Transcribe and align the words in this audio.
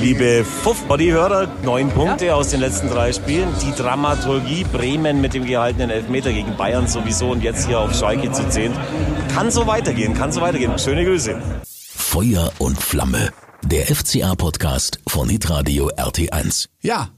Liebe 0.00 0.46
Fuff-Body-Hörer, 0.46 1.46
neun 1.62 1.90
Punkte 1.90 2.26
ja? 2.26 2.34
aus 2.34 2.48
den 2.48 2.60
letzten 2.60 2.88
drei 2.88 3.12
Spielen. 3.12 3.48
Die 3.62 3.72
Dramaturgie 3.72 4.64
Bremen 4.64 5.20
mit 5.20 5.34
dem 5.34 5.44
gehaltenen 5.44 5.90
Elfmeter 5.90 6.32
gegen 6.32 6.56
Bayern 6.56 6.88
sowieso 6.88 7.30
und 7.30 7.42
jetzt 7.42 7.66
hier 7.66 7.80
auf 7.80 7.94
Schalke 7.94 8.32
zu 8.32 8.48
zehn. 8.48 8.72
Kann 9.34 9.50
so 9.50 9.66
weitergehen, 9.66 10.14
kann 10.14 10.32
so 10.32 10.40
weitergehen. 10.40 10.78
Schöne 10.78 11.04
Grüße. 11.04 11.38
Feuer 11.94 12.50
und 12.56 12.80
Flamme. 12.80 13.30
Der 13.62 13.94
FCA-Podcast 13.94 15.00
von 15.06 15.28
Hitradio 15.28 15.90
RT1. 15.90 16.68
Ja, 16.80 17.10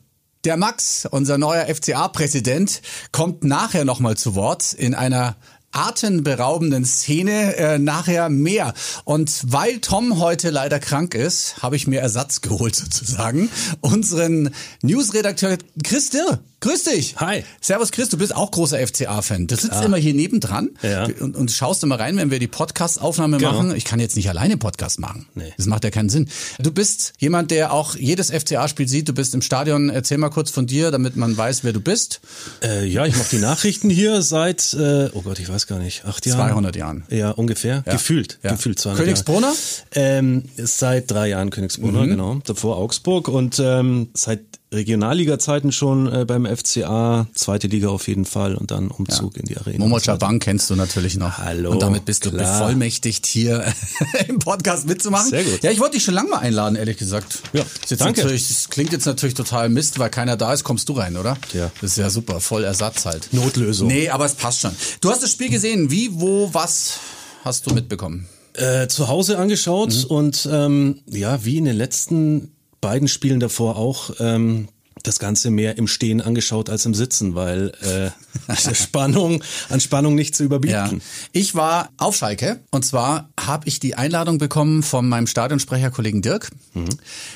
der 0.44 0.56
Max, 0.56 1.06
unser 1.08 1.38
neuer 1.38 1.72
FCA-Präsident, 1.72 2.82
kommt 3.12 3.44
nachher 3.44 3.84
nochmal 3.84 4.16
zu 4.16 4.34
Wort 4.34 4.72
in 4.72 4.96
einer 4.96 5.36
atemberaubenden 5.72 6.84
Szene 6.84 7.56
äh, 7.56 7.78
nachher 7.78 8.28
mehr. 8.28 8.74
Und 9.04 9.42
weil 9.46 9.80
Tom 9.80 10.18
heute 10.18 10.50
leider 10.50 10.78
krank 10.78 11.14
ist, 11.14 11.62
habe 11.62 11.76
ich 11.76 11.86
mir 11.86 12.00
Ersatz 12.00 12.40
geholt 12.40 12.76
sozusagen. 12.76 13.50
Unseren 13.80 14.50
Newsredakteur 14.82 15.58
Chris 15.82 16.10
Dirr. 16.10 16.38
Grüß 16.62 16.84
dich. 16.84 17.16
Hi. 17.16 17.42
Servus 17.60 17.90
Chris, 17.90 18.08
du 18.08 18.16
bist 18.16 18.36
auch 18.36 18.52
großer 18.52 18.78
FCA-Fan. 18.86 19.48
Du 19.48 19.56
sitzt 19.56 19.72
ah. 19.72 19.82
immer 19.82 19.96
hier 19.96 20.14
nebendran 20.14 20.70
ja. 20.80 21.08
und, 21.18 21.34
und 21.34 21.50
schaust 21.50 21.82
immer 21.82 21.98
rein, 21.98 22.16
wenn 22.18 22.30
wir 22.30 22.38
die 22.38 22.46
Podcast-Aufnahme 22.46 23.38
genau. 23.38 23.50
machen. 23.50 23.74
Ich 23.74 23.84
kann 23.84 23.98
jetzt 23.98 24.14
nicht 24.14 24.28
alleine 24.28 24.56
Podcast 24.56 25.00
machen. 25.00 25.26
Nee. 25.34 25.52
Das 25.56 25.66
macht 25.66 25.82
ja 25.82 25.90
keinen 25.90 26.08
Sinn. 26.08 26.28
Du 26.60 26.70
bist 26.70 27.14
jemand, 27.18 27.50
der 27.50 27.72
auch 27.72 27.96
jedes 27.96 28.30
FCA-Spiel 28.30 28.86
sieht. 28.86 29.08
Du 29.08 29.12
bist 29.12 29.34
im 29.34 29.42
Stadion. 29.42 29.90
Erzähl 29.90 30.18
mal 30.18 30.28
kurz 30.28 30.52
von 30.52 30.68
dir, 30.68 30.92
damit 30.92 31.16
man 31.16 31.36
weiß, 31.36 31.64
wer 31.64 31.72
du 31.72 31.80
bist. 31.80 32.20
Äh, 32.62 32.86
ja, 32.86 33.06
ich 33.06 33.16
mache 33.16 33.30
die 33.32 33.40
Nachrichten 33.40 33.90
hier 33.90 34.22
seit, 34.22 34.72
äh, 34.74 35.10
oh 35.14 35.22
Gott, 35.22 35.40
ich 35.40 35.48
weiß 35.48 35.66
gar 35.66 35.80
nicht, 35.80 36.04
acht 36.04 36.24
Jahren. 36.26 36.48
200 36.50 36.76
Jahren. 36.76 37.02
Ja, 37.10 37.32
ungefähr. 37.32 37.82
Ja. 37.84 37.92
Gefühlt. 37.94 38.38
Ja. 38.44 38.52
Gefühlt 38.52 38.78
200 38.78 39.02
Königsbrunner? 39.02 39.52
Ähm, 39.96 40.44
seit 40.56 41.10
drei 41.10 41.26
Jahren 41.26 41.50
Königsbrunner, 41.50 42.04
mhm. 42.04 42.08
genau. 42.08 42.40
Davor 42.44 42.76
Augsburg 42.76 43.26
und 43.26 43.58
ähm, 43.58 44.10
seit 44.14 44.42
Regionalliga-Zeiten 44.72 45.70
schon 45.70 46.12
äh, 46.12 46.24
beim 46.24 46.46
FCA, 46.46 47.26
zweite 47.34 47.66
Liga 47.66 47.88
auf 47.88 48.08
jeden 48.08 48.24
Fall 48.24 48.54
und 48.54 48.70
dann 48.70 48.88
Umzug 48.88 49.34
ja. 49.34 49.40
in 49.40 49.46
die 49.46 49.56
Arena. 49.56 49.78
Momo 49.78 50.00
Chaban 50.00 50.38
kennst 50.38 50.70
du 50.70 50.76
natürlich 50.76 51.16
noch. 51.16 51.38
Hallo. 51.38 51.72
Und 51.72 51.82
damit 51.82 52.04
bist 52.04 52.22
klar. 52.22 52.32
du 52.32 52.38
bevollmächtigt, 52.38 53.26
hier 53.26 53.64
im 54.28 54.38
Podcast 54.38 54.86
mitzumachen. 54.86 55.30
Sehr 55.30 55.44
gut. 55.44 55.62
Ja, 55.62 55.70
ich 55.70 55.80
wollte 55.80 55.96
dich 55.96 56.04
schon 56.04 56.14
lange 56.14 56.30
mal 56.30 56.38
einladen, 56.38 56.76
ehrlich 56.76 56.96
gesagt. 56.96 57.40
Ja, 57.52 57.64
das 57.88 57.98
danke. 57.98 58.22
Das 58.22 58.70
klingt 58.70 58.92
jetzt 58.92 59.06
natürlich 59.06 59.34
total 59.34 59.68
Mist, 59.68 59.98
weil 59.98 60.10
keiner 60.10 60.36
da 60.36 60.52
ist, 60.52 60.64
kommst 60.64 60.88
du 60.88 60.94
rein, 60.94 61.16
oder? 61.16 61.36
Ja. 61.52 61.70
Das 61.80 61.92
ist 61.92 61.98
ja 61.98 62.08
super, 62.08 62.40
voll 62.40 62.64
Ersatz 62.64 63.04
halt. 63.04 63.28
Notlösung. 63.32 63.88
Nee, 63.88 64.08
aber 64.08 64.24
es 64.24 64.34
passt 64.34 64.60
schon. 64.60 64.72
Du 65.00 65.10
hast 65.10 65.22
das 65.22 65.30
Spiel 65.30 65.50
gesehen. 65.50 65.90
Wie, 65.90 66.08
wo, 66.12 66.48
was 66.52 66.98
hast 67.44 67.66
du 67.66 67.74
mitbekommen? 67.74 68.26
Äh, 68.54 68.86
zu 68.88 69.08
Hause 69.08 69.38
angeschaut 69.38 69.94
mhm. 69.94 70.04
und 70.04 70.48
ähm, 70.50 71.00
ja, 71.06 71.44
wie 71.44 71.56
in 71.56 71.64
den 71.64 71.76
letzten 71.76 72.52
beiden 72.82 73.08
Spielen 73.08 73.40
davor 73.40 73.76
auch 73.76 74.10
ähm, 74.20 74.68
das 75.02 75.18
Ganze 75.18 75.50
mehr 75.50 75.78
im 75.78 75.86
Stehen 75.86 76.20
angeschaut 76.20 76.70
als 76.70 76.86
im 76.86 76.94
Sitzen, 76.94 77.34
weil 77.34 77.72
äh, 77.82 78.74
Spannung 78.74 79.42
an 79.68 79.80
Spannung 79.80 80.14
nicht 80.14 80.34
zu 80.34 80.44
überbieten. 80.44 80.98
Ja. 80.98 81.04
Ich 81.32 81.54
war 81.54 81.90
auf 81.96 82.16
Schalke 82.16 82.60
und 82.70 82.84
zwar 82.84 83.30
habe 83.38 83.68
ich 83.68 83.80
die 83.80 83.94
Einladung 83.94 84.38
bekommen 84.38 84.82
von 84.82 85.08
meinem 85.08 85.26
Stadionsprecherkollegen 85.26 86.22
Dirk. 86.22 86.50
Mhm. 86.74 86.88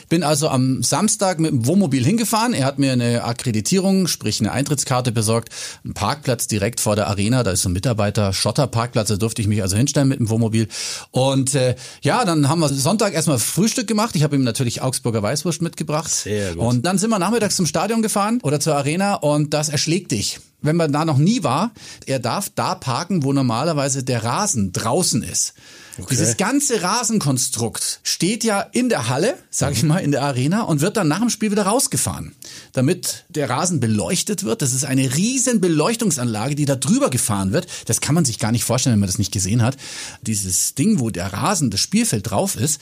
Bin 0.08 0.22
also 0.22 0.48
am 0.48 0.82
Samstag 0.82 1.40
mit 1.40 1.50
dem 1.50 1.66
Wohnmobil 1.66 2.04
hingefahren. 2.04 2.54
Er 2.54 2.64
hat 2.64 2.78
mir 2.78 2.92
eine 2.92 3.24
Akkreditierung, 3.24 4.06
sprich 4.06 4.40
eine 4.40 4.52
Eintrittskarte 4.52 5.12
besorgt, 5.12 5.50
einen 5.84 5.94
Parkplatz 5.94 6.46
direkt 6.46 6.80
vor 6.80 6.96
der 6.96 7.08
Arena. 7.08 7.42
Da 7.42 7.50
ist 7.50 7.62
so 7.62 7.68
ein 7.68 7.72
Mitarbeiter 7.72 8.32
Schotterparkplatz, 8.32 9.08
da 9.08 9.16
durfte 9.16 9.42
ich 9.42 9.48
mich 9.48 9.62
also 9.62 9.76
hinstellen 9.76 10.08
mit 10.08 10.18
dem 10.18 10.30
Wohnmobil. 10.30 10.68
Und 11.10 11.54
äh, 11.54 11.74
ja, 12.02 12.24
dann 12.24 12.48
haben 12.48 12.60
wir 12.60 12.68
Sonntag 12.68 13.14
erstmal 13.14 13.38
Frühstück 13.38 13.86
gemacht. 13.86 14.16
Ich 14.16 14.22
habe 14.22 14.36
ihm 14.36 14.44
natürlich 14.44 14.82
Augsburger 14.82 15.22
Weißwurst 15.22 15.62
mitgebracht. 15.62 16.10
Sehr 16.10 16.54
gut. 16.54 16.62
Und 16.62 16.86
dann 16.86 16.98
sind 16.98 17.10
wir 17.10 17.18
nachmittags 17.18 17.55
zum 17.56 17.66
Stadion 17.66 18.02
gefahren 18.02 18.40
oder 18.42 18.60
zur 18.60 18.76
Arena 18.76 19.14
und 19.14 19.54
das 19.54 19.68
erschlägt 19.68 20.12
dich. 20.12 20.40
Wenn 20.62 20.76
man 20.76 20.92
da 20.92 21.04
noch 21.04 21.18
nie 21.18 21.42
war, 21.42 21.72
er 22.06 22.18
darf 22.18 22.50
da 22.54 22.74
parken, 22.74 23.22
wo 23.22 23.32
normalerweise 23.32 24.02
der 24.02 24.24
Rasen 24.24 24.72
draußen 24.72 25.22
ist. 25.22 25.54
Okay. 25.98 26.08
Dieses 26.10 26.36
ganze 26.36 26.82
Rasenkonstrukt 26.82 28.00
steht 28.02 28.44
ja 28.44 28.60
in 28.60 28.88
der 28.88 29.08
Halle, 29.08 29.38
sag 29.48 29.72
ich 29.72 29.82
mhm. 29.82 29.88
mal, 29.88 29.98
in 29.98 30.12
der 30.12 30.22
Arena 30.22 30.62
und 30.62 30.80
wird 30.82 30.96
dann 30.96 31.08
nach 31.08 31.20
dem 31.20 31.30
Spiel 31.30 31.50
wieder 31.50 31.64
rausgefahren, 31.64 32.34
damit 32.72 33.24
der 33.30 33.48
Rasen 33.48 33.80
beleuchtet 33.80 34.44
wird. 34.44 34.60
Das 34.60 34.74
ist 34.74 34.84
eine 34.84 35.14
riesen 35.16 35.60
Beleuchtungsanlage, 35.60 36.54
die 36.54 36.66
da 36.66 36.76
drüber 36.76 37.08
gefahren 37.08 37.52
wird. 37.52 37.66
Das 37.86 38.00
kann 38.00 38.14
man 38.14 38.24
sich 38.24 38.38
gar 38.38 38.52
nicht 38.52 38.64
vorstellen, 38.64 38.94
wenn 38.94 39.00
man 39.00 39.08
das 39.08 39.18
nicht 39.18 39.32
gesehen 39.32 39.62
hat. 39.62 39.76
Dieses 40.22 40.74
Ding, 40.74 41.00
wo 41.00 41.10
der 41.10 41.32
Rasen, 41.32 41.70
das 41.70 41.80
Spielfeld 41.80 42.30
drauf 42.30 42.56
ist, 42.56 42.80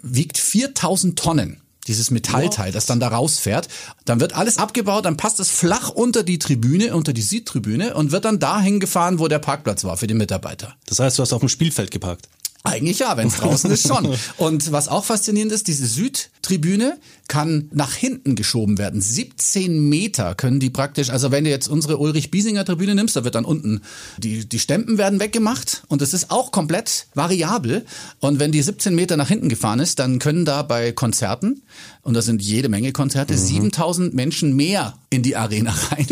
wiegt 0.00 0.38
4000 0.38 1.18
Tonnen 1.18 1.60
dieses 1.84 2.10
Metallteil, 2.10 2.72
das 2.72 2.86
dann 2.86 3.00
da 3.00 3.08
rausfährt. 3.08 3.68
Dann 4.04 4.20
wird 4.20 4.34
alles 4.34 4.58
abgebaut, 4.58 5.04
dann 5.04 5.16
passt 5.16 5.40
es 5.40 5.50
flach 5.50 5.88
unter 5.90 6.22
die 6.22 6.38
Tribüne, 6.38 6.94
unter 6.94 7.12
die 7.12 7.22
Südtribüne 7.22 7.94
und 7.94 8.12
wird 8.12 8.24
dann 8.24 8.38
dahin 8.38 8.80
gefahren, 8.80 9.18
wo 9.18 9.28
der 9.28 9.38
Parkplatz 9.38 9.84
war 9.84 9.96
für 9.96 10.06
die 10.06 10.14
Mitarbeiter. 10.14 10.74
Das 10.86 10.98
heißt, 10.98 11.18
du 11.18 11.22
hast 11.22 11.32
auf 11.32 11.40
dem 11.40 11.48
Spielfeld 11.48 11.90
geparkt? 11.90 12.28
Eigentlich 12.66 13.00
ja, 13.00 13.18
wenn 13.18 13.28
es 13.28 13.36
draußen 13.36 13.70
ist 13.70 13.86
schon. 13.86 14.16
Und 14.38 14.72
was 14.72 14.88
auch 14.88 15.04
faszinierend 15.04 15.52
ist, 15.52 15.68
diese 15.68 15.84
Südtribüne 15.86 16.98
kann 17.28 17.68
nach 17.72 17.92
hinten 17.92 18.36
geschoben 18.36 18.78
werden. 18.78 19.02
17 19.02 19.86
Meter 19.88 20.34
können 20.34 20.60
die 20.60 20.70
praktisch, 20.70 21.10
also 21.10 21.30
wenn 21.30 21.44
du 21.44 21.50
jetzt 21.50 21.68
unsere 21.68 21.98
Ulrich-Biesinger 21.98 22.64
Tribüne 22.64 22.94
nimmst, 22.94 23.16
da 23.16 23.24
wird 23.24 23.34
dann 23.34 23.44
unten, 23.44 23.82
die, 24.16 24.48
die 24.48 24.58
Stempen 24.58 24.96
werden 24.96 25.20
weggemacht 25.20 25.82
und 25.88 26.00
es 26.00 26.14
ist 26.14 26.30
auch 26.30 26.52
komplett 26.52 27.06
variabel. 27.14 27.84
Und 28.20 28.40
wenn 28.40 28.50
die 28.50 28.62
17 28.62 28.94
Meter 28.94 29.18
nach 29.18 29.28
hinten 29.28 29.50
gefahren 29.50 29.80
ist, 29.80 29.98
dann 29.98 30.18
können 30.18 30.46
da 30.46 30.62
bei 30.62 30.92
Konzerten, 30.92 31.62
und 32.04 32.12
da 32.14 32.20
sind 32.20 32.42
jede 32.42 32.68
Menge 32.68 32.92
Konzerte, 32.92 33.32
mhm. 33.32 33.38
7000 33.38 34.14
Menschen 34.14 34.54
mehr 34.54 34.94
in 35.08 35.22
die 35.22 35.36
Arena 35.36 35.74
rein. 35.90 36.06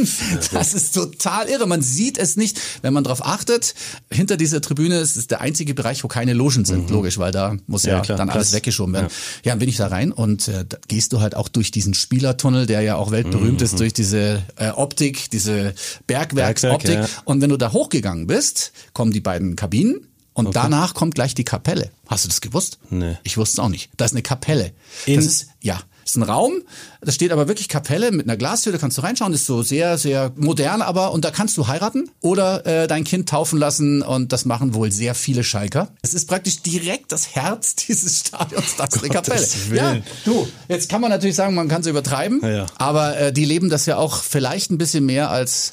Das 0.52 0.72
ist 0.72 0.94
total 0.94 1.48
irre. 1.48 1.66
Man 1.66 1.82
sieht 1.82 2.16
es 2.16 2.36
nicht, 2.36 2.58
wenn 2.80 2.94
man 2.94 3.04
darauf 3.04 3.24
achtet. 3.24 3.74
Hinter 4.10 4.38
dieser 4.38 4.62
Tribüne 4.62 4.98
ist 4.98 5.16
es 5.16 5.26
der 5.26 5.42
einzige 5.42 5.74
Bereich, 5.74 6.02
wo 6.02 6.08
keine 6.08 6.32
Logen 6.42 6.64
sind, 6.64 6.88
mhm. 6.88 6.96
logisch, 6.96 7.18
weil 7.18 7.32
da 7.32 7.56
muss 7.66 7.84
ja, 7.84 7.94
ja 7.94 8.00
klar, 8.00 8.18
dann 8.18 8.28
alles 8.28 8.48
Platz. 8.48 8.56
weggeschoben 8.56 8.94
werden. 8.94 9.08
Ja. 9.08 9.14
ja, 9.44 9.52
dann 9.52 9.58
bin 9.60 9.68
ich 9.68 9.76
da 9.76 9.86
rein 9.86 10.12
und 10.12 10.48
äh, 10.48 10.64
gehst 10.88 11.12
du 11.12 11.20
halt 11.20 11.36
auch 11.36 11.48
durch 11.48 11.70
diesen 11.70 11.94
Spielertunnel, 11.94 12.66
der 12.66 12.80
ja 12.82 12.96
auch 12.96 13.10
weltberühmt 13.10 13.60
mhm. 13.60 13.64
ist, 13.64 13.78
durch 13.78 13.92
diese 13.92 14.42
äh, 14.56 14.70
Optik, 14.70 15.30
diese 15.30 15.74
Bergwerksoptik. 16.06 16.90
Bergwerk, 16.90 17.10
ja. 17.10 17.22
Und 17.24 17.40
wenn 17.40 17.50
du 17.50 17.56
da 17.56 17.72
hochgegangen 17.72 18.26
bist, 18.26 18.72
kommen 18.92 19.12
die 19.12 19.20
beiden 19.20 19.56
Kabinen 19.56 20.08
und 20.32 20.46
okay. 20.48 20.58
danach 20.62 20.94
kommt 20.94 21.14
gleich 21.14 21.34
die 21.34 21.44
Kapelle. 21.44 21.90
Hast 22.06 22.24
du 22.24 22.28
das 22.28 22.40
gewusst? 22.40 22.78
Nee. 22.90 23.16
Ich 23.22 23.36
wusste 23.36 23.54
es 23.54 23.58
auch 23.58 23.68
nicht. 23.68 23.90
Da 23.96 24.04
ist 24.04 24.12
eine 24.12 24.22
Kapelle. 24.22 24.72
In 25.06 25.16
das 25.16 25.26
ist, 25.26 25.46
ja, 25.60 25.80
ist 26.04 26.16
ein 26.16 26.22
Raum, 26.22 26.62
da 27.00 27.12
steht 27.12 27.32
aber 27.32 27.48
wirklich 27.48 27.68
Kapelle 27.68 28.10
mit 28.12 28.26
einer 28.26 28.36
Glastür, 28.36 28.72
da 28.72 28.78
kannst 28.78 28.98
du 28.98 29.02
reinschauen, 29.02 29.32
ist 29.32 29.46
so 29.46 29.62
sehr, 29.62 29.98
sehr 29.98 30.32
modern, 30.36 30.82
aber 30.82 31.12
und 31.12 31.24
da 31.24 31.30
kannst 31.30 31.56
du 31.56 31.66
heiraten 31.66 32.10
oder 32.20 32.66
äh, 32.66 32.86
dein 32.86 33.04
Kind 33.04 33.28
taufen 33.28 33.58
lassen 33.58 34.02
und 34.02 34.32
das 34.32 34.44
machen 34.44 34.74
wohl 34.74 34.92
sehr 34.92 35.14
viele 35.14 35.44
Schalker. 35.44 35.88
Es 36.02 36.14
ist 36.14 36.28
praktisch 36.28 36.62
direkt 36.62 37.12
das 37.12 37.34
Herz 37.34 37.74
dieses 37.88 38.20
Stadions, 38.20 38.76
das 38.76 38.94
ist 38.94 39.02
eine 39.02 39.12
Kapelle. 39.12 39.46
Ja, 39.72 39.96
du, 40.24 40.46
jetzt 40.68 40.88
kann 40.88 41.00
man 41.00 41.10
natürlich 41.10 41.36
sagen, 41.36 41.54
man 41.54 41.68
kann 41.68 41.80
es 41.80 41.86
übertreiben, 41.86 42.40
ja, 42.42 42.48
ja. 42.48 42.66
aber 42.76 43.18
äh, 43.18 43.32
die 43.32 43.44
leben 43.44 43.70
das 43.70 43.86
ja 43.86 43.96
auch 43.96 44.22
vielleicht 44.22 44.70
ein 44.70 44.78
bisschen 44.78 45.06
mehr 45.06 45.30
als 45.30 45.72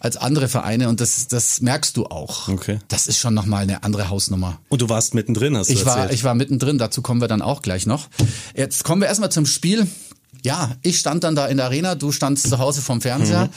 als 0.00 0.16
andere 0.16 0.48
Vereine 0.48 0.88
und 0.88 1.00
das, 1.00 1.28
das 1.28 1.60
merkst 1.60 1.96
du 1.96 2.06
auch. 2.06 2.48
Okay. 2.48 2.78
Das 2.88 3.06
ist 3.06 3.18
schon 3.18 3.34
nochmal 3.34 3.62
eine 3.62 3.84
andere 3.84 4.08
Hausnummer. 4.08 4.58
Und 4.70 4.82
du 4.82 4.88
warst 4.88 5.14
mittendrin, 5.14 5.56
hast 5.56 5.68
du 5.68 5.74
ich 5.74 5.80
erzählt. 5.80 5.96
war, 5.96 6.12
Ich 6.12 6.24
war 6.24 6.34
mittendrin, 6.34 6.78
dazu 6.78 7.02
kommen 7.02 7.20
wir 7.20 7.28
dann 7.28 7.42
auch 7.42 7.62
gleich 7.62 7.86
noch. 7.86 8.08
Jetzt 8.56 8.82
kommen 8.82 9.02
wir 9.02 9.08
erstmal 9.08 9.30
zum 9.30 9.46
Spiel. 9.46 9.86
Ja, 10.42 10.72
ich 10.82 10.98
stand 10.98 11.22
dann 11.22 11.36
da 11.36 11.46
in 11.46 11.58
der 11.58 11.66
Arena, 11.66 11.94
du 11.94 12.12
standst 12.12 12.48
zu 12.48 12.58
Hause 12.58 12.80
vom 12.80 13.02
Fernseher. 13.02 13.44
Mhm. 13.46 13.50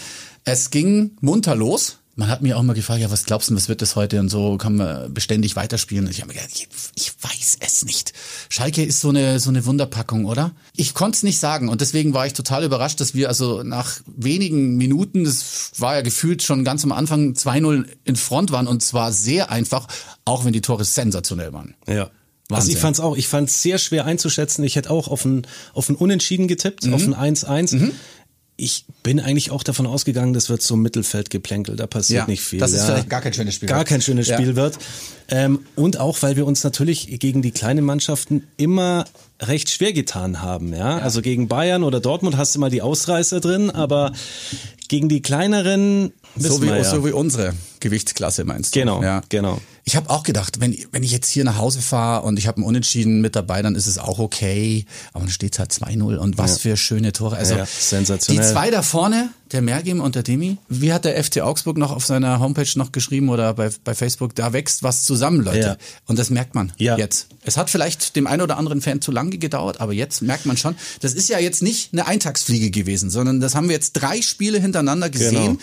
Es 0.43 0.69
ging 0.69 1.11
munter 1.21 1.55
los. 1.55 1.99
Man 2.15 2.29
hat 2.29 2.43
mir 2.43 2.57
auch 2.57 2.63
mal 2.63 2.73
gefragt, 2.73 3.01
ja, 3.01 3.09
was 3.09 3.25
glaubst 3.25 3.49
du, 3.49 3.55
was 3.55 3.69
wird 3.69 3.81
das 3.81 3.95
heute 3.95 4.19
und 4.19 4.29
so, 4.29 4.57
kann 4.57 4.75
man 4.75 5.11
beständig 5.11 5.55
weiterspielen? 5.55 6.05
Und 6.05 6.11
ich 6.11 6.21
habe 6.21 6.27
mir 6.27 6.35
gedacht, 6.35 6.51
ich, 6.53 6.67
ich, 6.95 7.13
weiß 7.19 7.57
es 7.59 7.85
nicht. 7.85 8.13
Schalke 8.49 8.83
ist 8.83 8.99
so 8.99 9.09
eine, 9.09 9.39
so 9.39 9.49
eine 9.49 9.65
Wunderpackung, 9.65 10.25
oder? 10.25 10.51
Ich 10.75 10.93
konnte 10.93 11.15
es 11.15 11.23
nicht 11.23 11.39
sagen 11.39 11.69
und 11.69 11.81
deswegen 11.81 12.13
war 12.13 12.27
ich 12.27 12.33
total 12.33 12.63
überrascht, 12.63 12.99
dass 12.99 13.15
wir 13.15 13.29
also 13.29 13.63
nach 13.63 13.99
wenigen 14.05 14.77
Minuten, 14.77 15.23
das 15.23 15.71
war 15.77 15.95
ja 15.95 16.01
gefühlt 16.01 16.43
schon 16.43 16.63
ganz 16.63 16.83
am 16.83 16.91
Anfang 16.91 17.33
2-0 17.33 17.85
in 18.03 18.15
Front 18.15 18.51
waren 18.51 18.67
und 18.67 18.83
zwar 18.83 19.11
sehr 19.11 19.49
einfach, 19.49 19.87
auch 20.23 20.45
wenn 20.45 20.53
die 20.53 20.61
Tore 20.61 20.85
sensationell 20.85 21.51
waren. 21.51 21.73
Ja. 21.87 22.11
Wahnsinn. 22.49 22.55
Also 22.55 22.71
ich 22.71 22.77
fand's 22.77 22.99
auch, 22.99 23.17
ich 23.17 23.27
fand's 23.27 23.61
sehr 23.61 23.77
schwer 23.79 24.05
einzuschätzen. 24.05 24.63
Ich 24.63 24.75
hätte 24.75 24.91
auch 24.91 25.07
auf 25.07 25.25
ein, 25.25 25.47
auf 25.73 25.89
ein 25.89 25.95
Unentschieden 25.95 26.47
getippt, 26.47 26.85
mhm. 26.85 26.93
auf 26.93 27.07
ein 27.07 27.35
1-1. 27.35 27.77
Mhm 27.77 27.91
ich 28.55 28.85
bin 29.01 29.19
eigentlich 29.19 29.51
auch 29.51 29.63
davon 29.63 29.87
ausgegangen, 29.87 30.33
das 30.33 30.49
wird 30.49 30.61
so 30.61 30.75
Mittelfeldgeplänkel, 30.75 31.75
da 31.75 31.87
passiert 31.87 32.23
ja, 32.23 32.27
nicht 32.27 32.41
viel. 32.41 32.59
Dass 32.59 32.71
es 32.71 32.79
ja. 32.79 32.85
vielleicht 32.85 33.09
gar 33.09 33.21
kein 33.21 33.33
schönes 33.33 33.55
Spiel 33.55 33.67
gar 33.67 33.79
wird. 33.79 33.87
kein 33.87 34.01
schönes 34.01 34.27
Spiel 34.27 34.49
ja. 34.49 34.55
wird. 34.55 34.77
Ähm, 35.29 35.65
und 35.75 35.99
auch, 35.99 36.21
weil 36.21 36.35
wir 36.35 36.45
uns 36.45 36.63
natürlich 36.63 37.19
gegen 37.19 37.41
die 37.41 37.51
kleinen 37.51 37.83
Mannschaften 37.83 38.43
immer 38.57 39.05
recht 39.41 39.69
schwer 39.69 39.91
getan 39.91 40.41
haben. 40.41 40.73
Ja? 40.73 40.99
Also 40.99 41.21
gegen 41.21 41.47
Bayern 41.47 41.83
oder 41.83 41.99
Dortmund 41.99 42.37
hast 42.37 42.53
du 42.55 42.59
mal 42.59 42.69
die 42.69 42.81
Ausreißer 42.81 43.39
drin, 43.39 43.71
aber 43.71 44.13
gegen 44.87 45.09
die 45.09 45.21
kleineren 45.21 46.13
so 46.35 46.61
wie, 46.61 46.83
so 46.83 47.05
wie 47.05 47.11
unsere 47.11 47.53
Gewichtsklasse 47.79 48.43
meinst 48.43 48.75
du? 48.75 48.79
Genau, 48.79 49.03
ja. 49.03 49.21
genau. 49.29 49.59
Ich 49.85 49.97
habe 49.97 50.09
auch 50.09 50.23
gedacht, 50.23 50.61
wenn, 50.61 50.77
wenn 50.91 51.03
ich 51.03 51.11
jetzt 51.11 51.29
hier 51.29 51.43
nach 51.43 51.57
Hause 51.57 51.81
fahre 51.81 52.25
und 52.25 52.39
ich 52.39 52.47
habe 52.47 52.57
einen 52.57 52.65
Unentschieden 52.65 53.19
mit 53.19 53.35
dabei, 53.35 53.61
dann 53.61 53.75
ist 53.75 53.85
es 53.87 53.97
auch 53.97 54.17
okay. 54.17 54.85
Aber 55.11 55.25
dann 55.25 55.31
steht 55.33 55.53
es 55.53 55.59
halt 55.59 55.71
2-0 55.71 56.15
und 56.15 56.37
was 56.37 56.57
für 56.59 56.77
schöne 56.77 57.11
Tore. 57.11 57.35
Also 57.35 57.55
Ja, 57.55 57.65
sensationell. 57.65 58.45
Die 58.45 58.49
zwei 58.49 58.71
da 58.71 58.81
vorne, 58.81 59.29
der 59.51 59.61
Mergim 59.61 59.99
und 59.99 60.15
der 60.15 60.23
Demi, 60.23 60.57
wie 60.69 60.93
hat 60.93 61.03
der 61.03 61.21
FC 61.21 61.41
Augsburg 61.41 61.77
noch 61.77 61.91
auf 61.91 62.05
seiner 62.05 62.39
Homepage 62.39 62.69
noch 62.75 62.93
geschrieben 62.93 63.27
oder 63.27 63.53
bei, 63.55 63.71
bei 63.83 63.93
Facebook, 63.93 64.33
da 64.35 64.53
wächst 64.53 64.83
was 64.83 65.03
zusammen, 65.03 65.41
Leute. 65.41 65.59
Ja. 65.59 65.77
Und 66.07 66.17
das 66.17 66.29
merkt 66.29 66.55
man 66.55 66.71
Ja. 66.77 66.97
jetzt. 66.97 67.27
Es 67.43 67.57
hat 67.57 67.69
vielleicht 67.69 68.15
dem 68.15 68.25
einen 68.25 68.41
oder 68.41 68.57
anderen 68.57 68.81
Fan 68.81 69.01
zu 69.01 69.11
lange 69.11 69.37
gedauert, 69.37 69.81
aber 69.81 69.91
jetzt 69.91 70.21
merkt 70.21 70.45
man 70.45 70.55
schon, 70.55 70.75
das 71.01 71.13
ist 71.13 71.27
ja 71.27 71.39
jetzt 71.39 71.61
nicht 71.61 71.91
eine 71.91 72.07
Eintagsfliege 72.07 72.71
gewesen, 72.71 73.09
sondern 73.09 73.41
das 73.41 73.53
haben 73.53 73.67
wir 73.67 73.75
jetzt 73.75 73.93
drei 73.93 74.21
Spiele 74.21 74.59
hintereinander 74.61 75.09
gesehen. 75.09 75.31
Genau. 75.33 75.57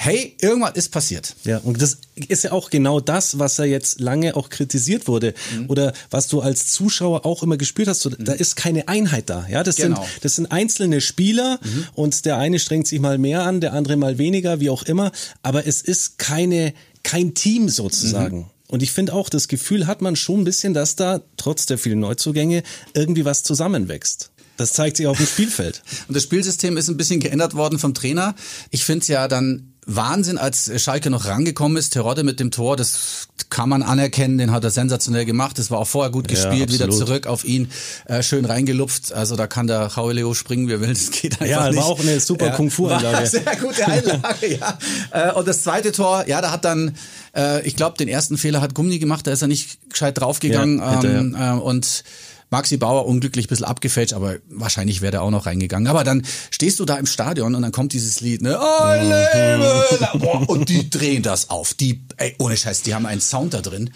Hey, 0.00 0.36
irgendwas 0.40 0.74
ist 0.76 0.90
passiert. 0.92 1.34
Ja, 1.42 1.58
und 1.58 1.82
das 1.82 1.98
ist 2.28 2.44
ja 2.44 2.52
auch 2.52 2.70
genau 2.70 3.00
das, 3.00 3.40
was 3.40 3.56
ja 3.56 3.64
jetzt 3.64 3.98
lange 4.00 4.36
auch 4.36 4.48
kritisiert 4.48 5.08
wurde 5.08 5.34
Mhm. 5.52 5.64
oder 5.68 5.92
was 6.10 6.28
du 6.28 6.40
als 6.40 6.68
Zuschauer 6.70 7.26
auch 7.26 7.42
immer 7.42 7.56
gespürt 7.56 7.88
hast. 7.88 8.02
So, 8.02 8.10
Da 8.10 8.32
ist 8.32 8.54
keine 8.54 8.86
Einheit 8.86 9.28
da. 9.28 9.44
Ja, 9.50 9.64
das 9.64 9.74
Genau. 9.74 9.96
sind 10.02 10.24
das 10.24 10.36
sind 10.36 10.46
einzelne 10.52 11.00
Spieler 11.00 11.58
und 11.94 12.24
der 12.26 12.36
eine 12.38 12.60
strengt 12.60 12.86
sich 12.86 13.00
mal 13.00 13.18
mehr 13.18 13.42
an, 13.42 13.60
der 13.60 13.72
andere 13.72 13.96
mal 13.96 14.18
weniger, 14.18 14.60
wie 14.60 14.70
auch 14.70 14.84
immer. 14.84 15.10
Aber 15.42 15.66
es 15.66 15.82
ist 15.82 16.16
keine 16.18 16.74
kein 17.02 17.34
Team 17.34 17.68
sozusagen. 17.68 18.50
Und 18.68 18.82
ich 18.84 18.92
finde 18.92 19.14
auch, 19.14 19.28
das 19.30 19.48
Gefühl 19.48 19.86
hat 19.88 20.00
man 20.00 20.14
schon 20.14 20.42
ein 20.42 20.44
bisschen, 20.44 20.74
dass 20.74 20.94
da 20.94 21.22
trotz 21.38 21.66
der 21.66 21.76
vielen 21.78 21.98
Neuzugänge 22.00 22.62
irgendwie 22.94 23.24
was 23.24 23.42
zusammenwächst. 23.42 24.30
Das 24.58 24.72
zeigt 24.74 24.96
sich 24.96 25.06
auf 25.06 25.16
dem 25.16 25.26
Spielfeld. 25.26 25.82
Und 26.08 26.14
das 26.16 26.24
Spielsystem 26.24 26.76
ist 26.76 26.88
ein 26.88 26.96
bisschen 26.96 27.20
geändert 27.20 27.54
worden 27.54 27.78
vom 27.78 27.94
Trainer. 27.94 28.34
Ich 28.70 28.84
finde 28.84 29.02
es 29.02 29.08
ja 29.08 29.26
dann 29.28 29.72
Wahnsinn, 29.90 30.36
als 30.36 30.70
Schalke 30.82 31.08
noch 31.08 31.24
rangekommen 31.24 31.78
ist. 31.78 31.94
Terodde 31.94 32.22
mit 32.22 32.40
dem 32.40 32.50
Tor, 32.50 32.76
das 32.76 33.28
kann 33.48 33.70
man 33.70 33.82
anerkennen, 33.82 34.36
den 34.36 34.52
hat 34.52 34.62
er 34.62 34.70
sensationell 34.70 35.24
gemacht. 35.24 35.58
Das 35.58 35.70
war 35.70 35.78
auch 35.78 35.86
vorher 35.86 36.12
gut 36.12 36.28
gespielt, 36.28 36.70
wieder 36.70 36.84
absolut. 36.84 37.08
zurück 37.08 37.26
auf 37.26 37.44
ihn, 37.44 37.70
äh, 38.04 38.22
schön 38.22 38.44
reingelupft. 38.44 39.12
Also 39.14 39.34
da 39.34 39.46
kann 39.46 39.66
der 39.66 39.80
Rauleo 39.86 40.34
springen, 40.34 40.68
wie 40.68 40.72
er 40.74 40.80
will, 40.82 40.88
das 40.92 41.10
geht 41.10 41.40
einfach 41.40 41.46
Ja, 41.46 41.60
war 41.60 41.70
nicht. 41.70 41.82
auch 41.82 41.98
eine 42.00 42.20
super 42.20 42.50
Kung-Fu-Einlage. 42.50 43.04
war 43.12 43.18
eine 43.18 43.26
Sehr 43.26 43.56
gute 43.56 43.86
Einlage, 43.88 44.58
ja. 44.58 44.78
Äh, 45.10 45.32
Und 45.32 45.48
das 45.48 45.62
zweite 45.62 45.90
Tor, 45.92 46.28
ja, 46.28 46.42
da 46.42 46.50
hat 46.50 46.66
dann, 46.66 46.94
äh, 47.34 47.66
ich 47.66 47.74
glaube, 47.74 47.96
den 47.96 48.08
ersten 48.08 48.36
Fehler 48.36 48.60
hat 48.60 48.74
Gummi 48.74 48.98
gemacht, 48.98 49.26
da 49.26 49.32
ist 49.32 49.40
er 49.40 49.48
nicht 49.48 49.78
gescheit 49.90 50.18
draufgegangen. 50.20 50.78
Ja, 50.80 51.02
ähm, 51.02 51.34
äh, 51.38 51.52
und 51.52 52.04
Maxi 52.50 52.76
Bauer 52.76 53.06
unglücklich 53.06 53.46
ein 53.46 53.48
bisschen 53.48 53.66
abgefälscht, 53.66 54.12
aber 54.14 54.36
wahrscheinlich 54.48 55.00
wäre 55.02 55.10
der 55.12 55.22
auch 55.22 55.30
noch 55.30 55.46
reingegangen. 55.46 55.86
Aber 55.88 56.04
dann 56.04 56.24
stehst 56.50 56.80
du 56.80 56.84
da 56.84 56.96
im 56.96 57.06
Stadion 57.06 57.54
und 57.54 57.62
dann 57.62 57.72
kommt 57.72 57.92
dieses 57.92 58.20
Lied, 58.20 58.42
ne? 58.42 58.58
I 58.58 59.04
lebe. 59.04 60.18
Boah, 60.18 60.48
und 60.48 60.68
die 60.68 60.88
drehen 60.88 61.22
das 61.22 61.50
auf. 61.50 61.74
Die, 61.74 62.00
ey, 62.16 62.34
ohne 62.38 62.56
Scheiß, 62.56 62.82
die 62.82 62.94
haben 62.94 63.06
einen 63.06 63.20
Sound 63.20 63.54
da 63.54 63.60
drin. 63.60 63.90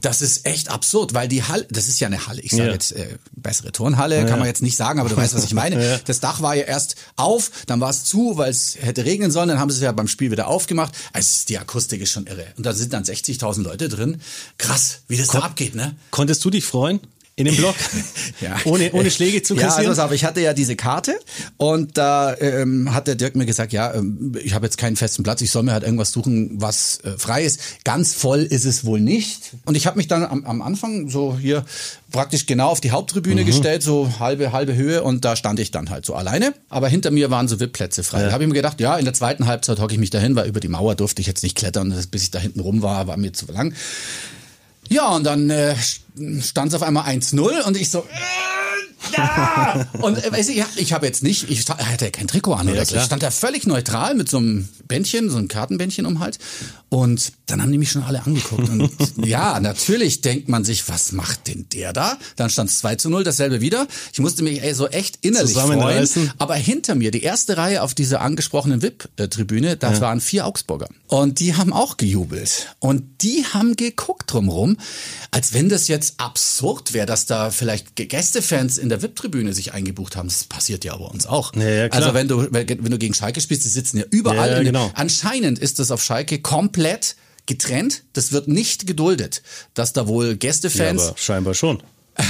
Das 0.00 0.22
ist 0.22 0.46
echt 0.46 0.70
absurd, 0.70 1.14
weil 1.14 1.28
die 1.28 1.42
Halle, 1.42 1.66
das 1.70 1.88
ist 1.88 2.00
ja 2.00 2.06
eine 2.06 2.26
Halle. 2.26 2.40
Ich 2.40 2.52
sage 2.52 2.66
Ja. 2.68 2.72
jetzt 2.72 2.92
äh, 2.92 3.16
bessere 3.32 3.72
Turnhalle, 3.72 4.24
kann 4.26 4.38
man 4.38 4.48
jetzt 4.48 4.62
nicht 4.62 4.76
sagen, 4.76 5.00
aber 5.00 5.08
du 5.08 5.16
weißt, 5.16 5.34
was 5.34 5.44
ich 5.44 5.54
meine. 5.54 5.78
Das 6.06 6.20
Dach 6.20 6.40
war 6.42 6.54
ja 6.54 6.62
erst 6.64 6.96
auf, 7.16 7.50
dann 7.66 7.80
war 7.80 7.90
es 7.90 8.04
zu, 8.04 8.36
weil 8.36 8.50
es 8.50 8.76
hätte 8.80 9.04
regnen 9.04 9.30
sollen, 9.30 9.48
dann 9.48 9.58
haben 9.58 9.70
sie 9.70 9.76
es 9.76 9.82
ja 9.82 9.92
beim 9.92 10.08
Spiel 10.08 10.30
wieder 10.30 10.46
aufgemacht. 10.48 10.94
Also 11.12 11.44
die 11.48 11.58
Akustik 11.58 12.00
ist 12.00 12.10
schon 12.12 12.26
irre. 12.26 12.46
Und 12.56 12.64
da 12.64 12.72
sind 12.72 12.92
dann 12.92 13.04
60.000 13.04 13.62
Leute 13.62 13.88
drin. 13.88 14.20
Krass, 14.56 15.00
wie 15.08 15.16
das 15.16 15.28
da 15.28 15.40
abgeht, 15.40 15.74
ne? 15.74 15.94
Konntest 16.10 16.44
du 16.44 16.50
dich 16.50 16.64
freuen? 16.64 17.00
In 17.38 17.44
dem 17.44 17.56
Block? 17.56 17.76
Ohne, 18.64 18.90
ohne 18.92 19.10
Schläge 19.10 19.42
zu 19.42 19.54
Ja, 19.54 19.66
kassieren? 19.66 19.90
also, 19.90 20.02
aber 20.02 20.14
ich 20.14 20.24
hatte 20.24 20.40
ja 20.40 20.52
diese 20.52 20.74
Karte 20.74 21.18
und 21.56 21.96
da 21.96 22.36
ähm, 22.36 22.92
hat 22.92 23.06
der 23.06 23.14
Dirk 23.14 23.36
mir 23.36 23.46
gesagt, 23.46 23.72
ja, 23.72 23.94
ähm, 23.94 24.36
ich 24.42 24.54
habe 24.54 24.66
jetzt 24.66 24.76
keinen 24.76 24.96
festen 24.96 25.22
Platz, 25.22 25.40
ich 25.40 25.50
soll 25.50 25.62
mir 25.62 25.72
halt 25.72 25.84
irgendwas 25.84 26.10
suchen, 26.10 26.60
was 26.60 26.98
äh, 27.04 27.16
frei 27.16 27.44
ist. 27.44 27.60
Ganz 27.84 28.14
voll 28.14 28.40
ist 28.42 28.64
es 28.64 28.84
wohl 28.84 29.00
nicht. 29.00 29.52
Und 29.64 29.76
ich 29.76 29.86
habe 29.86 29.96
mich 29.96 30.08
dann 30.08 30.24
am, 30.24 30.44
am 30.44 30.62
Anfang 30.62 31.08
so 31.08 31.38
hier 31.38 31.64
praktisch 32.10 32.46
genau 32.46 32.68
auf 32.68 32.80
die 32.80 32.90
Haupttribüne 32.90 33.44
gestellt, 33.44 33.82
so 33.82 34.18
halbe, 34.18 34.52
halbe 34.52 34.74
Höhe 34.74 35.02
und 35.02 35.24
da 35.24 35.36
stand 35.36 35.60
ich 35.60 35.70
dann 35.70 35.90
halt 35.90 36.04
so 36.06 36.14
alleine. 36.14 36.54
Aber 36.68 36.88
hinter 36.88 37.10
mir 37.10 37.30
waren 37.30 37.46
so 37.48 37.60
VIP-Plätze 37.60 38.02
frei. 38.02 38.24
Da 38.24 38.32
habe 38.32 38.42
ich 38.42 38.48
mir 38.48 38.54
gedacht, 38.54 38.80
ja, 38.80 38.96
in 38.96 39.04
der 39.04 39.14
zweiten 39.14 39.46
Halbzeit 39.46 39.78
hocke 39.78 39.92
ich 39.92 40.00
mich 40.00 40.10
dahin, 40.10 40.34
weil 40.34 40.48
über 40.48 40.60
die 40.60 40.68
Mauer 40.68 40.94
durfte 40.96 41.20
ich 41.20 41.26
jetzt 41.28 41.42
nicht 41.42 41.56
klettern, 41.56 41.94
bis 42.10 42.22
ich 42.22 42.30
da 42.30 42.38
hinten 42.38 42.60
rum 42.60 42.82
war, 42.82 43.06
war 43.06 43.16
mir 43.16 43.32
zu 43.32 43.46
lang. 43.52 43.74
Ja, 44.88 45.08
und 45.08 45.24
dann 45.24 45.50
äh, 45.50 45.74
stand 46.40 46.68
es 46.68 46.74
auf 46.74 46.82
einmal 46.82 47.04
1-0 47.04 47.62
und 47.62 47.76
ich 47.76 47.90
so. 47.90 48.06
Ja! 49.16 49.86
Und 50.00 50.22
äh, 50.24 50.32
weiß 50.32 50.48
ich, 50.48 50.62
ich 50.76 50.92
habe 50.92 51.06
jetzt 51.06 51.22
nicht, 51.22 51.50
ich 51.50 51.68
hatte 51.68 52.04
ja 52.04 52.10
kein 52.10 52.26
Trikot 52.28 52.54
an 52.54 52.68
oder 52.68 52.84
so. 52.84 52.96
Ich 52.96 53.02
stand 53.02 53.22
da 53.22 53.30
völlig 53.30 53.66
neutral 53.66 54.14
mit 54.14 54.28
so 54.28 54.38
einem 54.38 54.68
Bändchen, 54.86 55.30
so 55.30 55.36
einem 55.36 55.48
Kartenbändchen 55.48 56.06
um 56.06 56.20
Hals. 56.20 56.38
Und 56.88 57.32
dann 57.46 57.62
haben 57.62 57.70
die 57.70 57.78
mich 57.78 57.90
schon 57.90 58.02
alle 58.02 58.24
angeguckt. 58.24 58.68
Und 58.68 58.90
ja, 59.24 59.60
natürlich 59.60 60.22
denkt 60.22 60.48
man 60.48 60.64
sich, 60.64 60.88
was 60.88 61.12
macht 61.12 61.46
denn 61.48 61.66
der 61.72 61.92
da? 61.92 62.16
Dann 62.36 62.48
stand 62.48 62.70
es 62.70 62.78
2 62.78 62.96
zu 62.96 63.10
0, 63.10 63.24
dasselbe 63.24 63.60
wieder. 63.60 63.86
Ich 64.12 64.18
musste 64.20 64.42
mich 64.42 64.62
ey, 64.62 64.74
so 64.74 64.88
echt 64.88 65.18
innerlich 65.20 65.56
freuen. 65.56 66.08
Aber 66.38 66.54
hinter 66.54 66.94
mir, 66.94 67.10
die 67.10 67.22
erste 67.22 67.56
Reihe 67.56 67.82
auf 67.82 67.94
dieser 67.94 68.22
angesprochenen 68.22 68.82
VIP-Tribüne, 68.82 69.76
da 69.76 70.00
waren 70.00 70.20
vier 70.20 70.46
Augsburger. 70.46 70.88
Und 71.08 71.40
die 71.40 71.54
haben 71.54 71.72
auch 71.72 71.98
gejubelt. 71.98 72.74
Und 72.78 73.22
die 73.22 73.44
haben 73.44 73.76
geguckt 73.76 74.32
drumrum, 74.32 74.78
als 75.30 75.52
wenn 75.52 75.68
das 75.68 75.88
jetzt 75.88 76.14
absurd 76.18 76.94
wäre, 76.94 77.06
dass 77.06 77.26
da 77.26 77.50
vielleicht 77.50 77.96
Gästefans 77.96 78.78
in 78.78 78.87
der 78.88 79.02
VIP-Tribüne 79.02 79.52
sich 79.54 79.72
eingebucht 79.72 80.16
haben. 80.16 80.28
Das 80.28 80.44
passiert 80.44 80.84
ja 80.84 80.96
bei 80.96 81.04
uns 81.04 81.26
auch. 81.26 81.54
Ja, 81.54 81.68
ja, 81.68 81.86
also 81.88 82.14
wenn 82.14 82.28
du, 82.28 82.46
wenn 82.52 82.66
du 82.90 82.98
gegen 82.98 83.14
Schalke 83.14 83.40
spielst, 83.40 83.64
die 83.64 83.68
sitzen 83.68 83.98
ja 83.98 84.04
überall. 84.10 84.48
Ja, 84.48 84.52
ja, 84.54 84.58
in, 84.58 84.64
genau. 84.64 84.90
Anscheinend 84.94 85.58
ist 85.58 85.78
das 85.78 85.90
auf 85.90 86.02
Schalke 86.02 86.40
komplett 86.40 87.16
getrennt. 87.46 88.02
Das 88.12 88.32
wird 88.32 88.48
nicht 88.48 88.86
geduldet, 88.86 89.42
dass 89.74 89.92
da 89.92 90.06
wohl 90.06 90.28
ja, 90.28 90.34
Gästefans 90.34 91.08
aber 91.08 91.18
scheinbar 91.18 91.54
schon. 91.54 91.82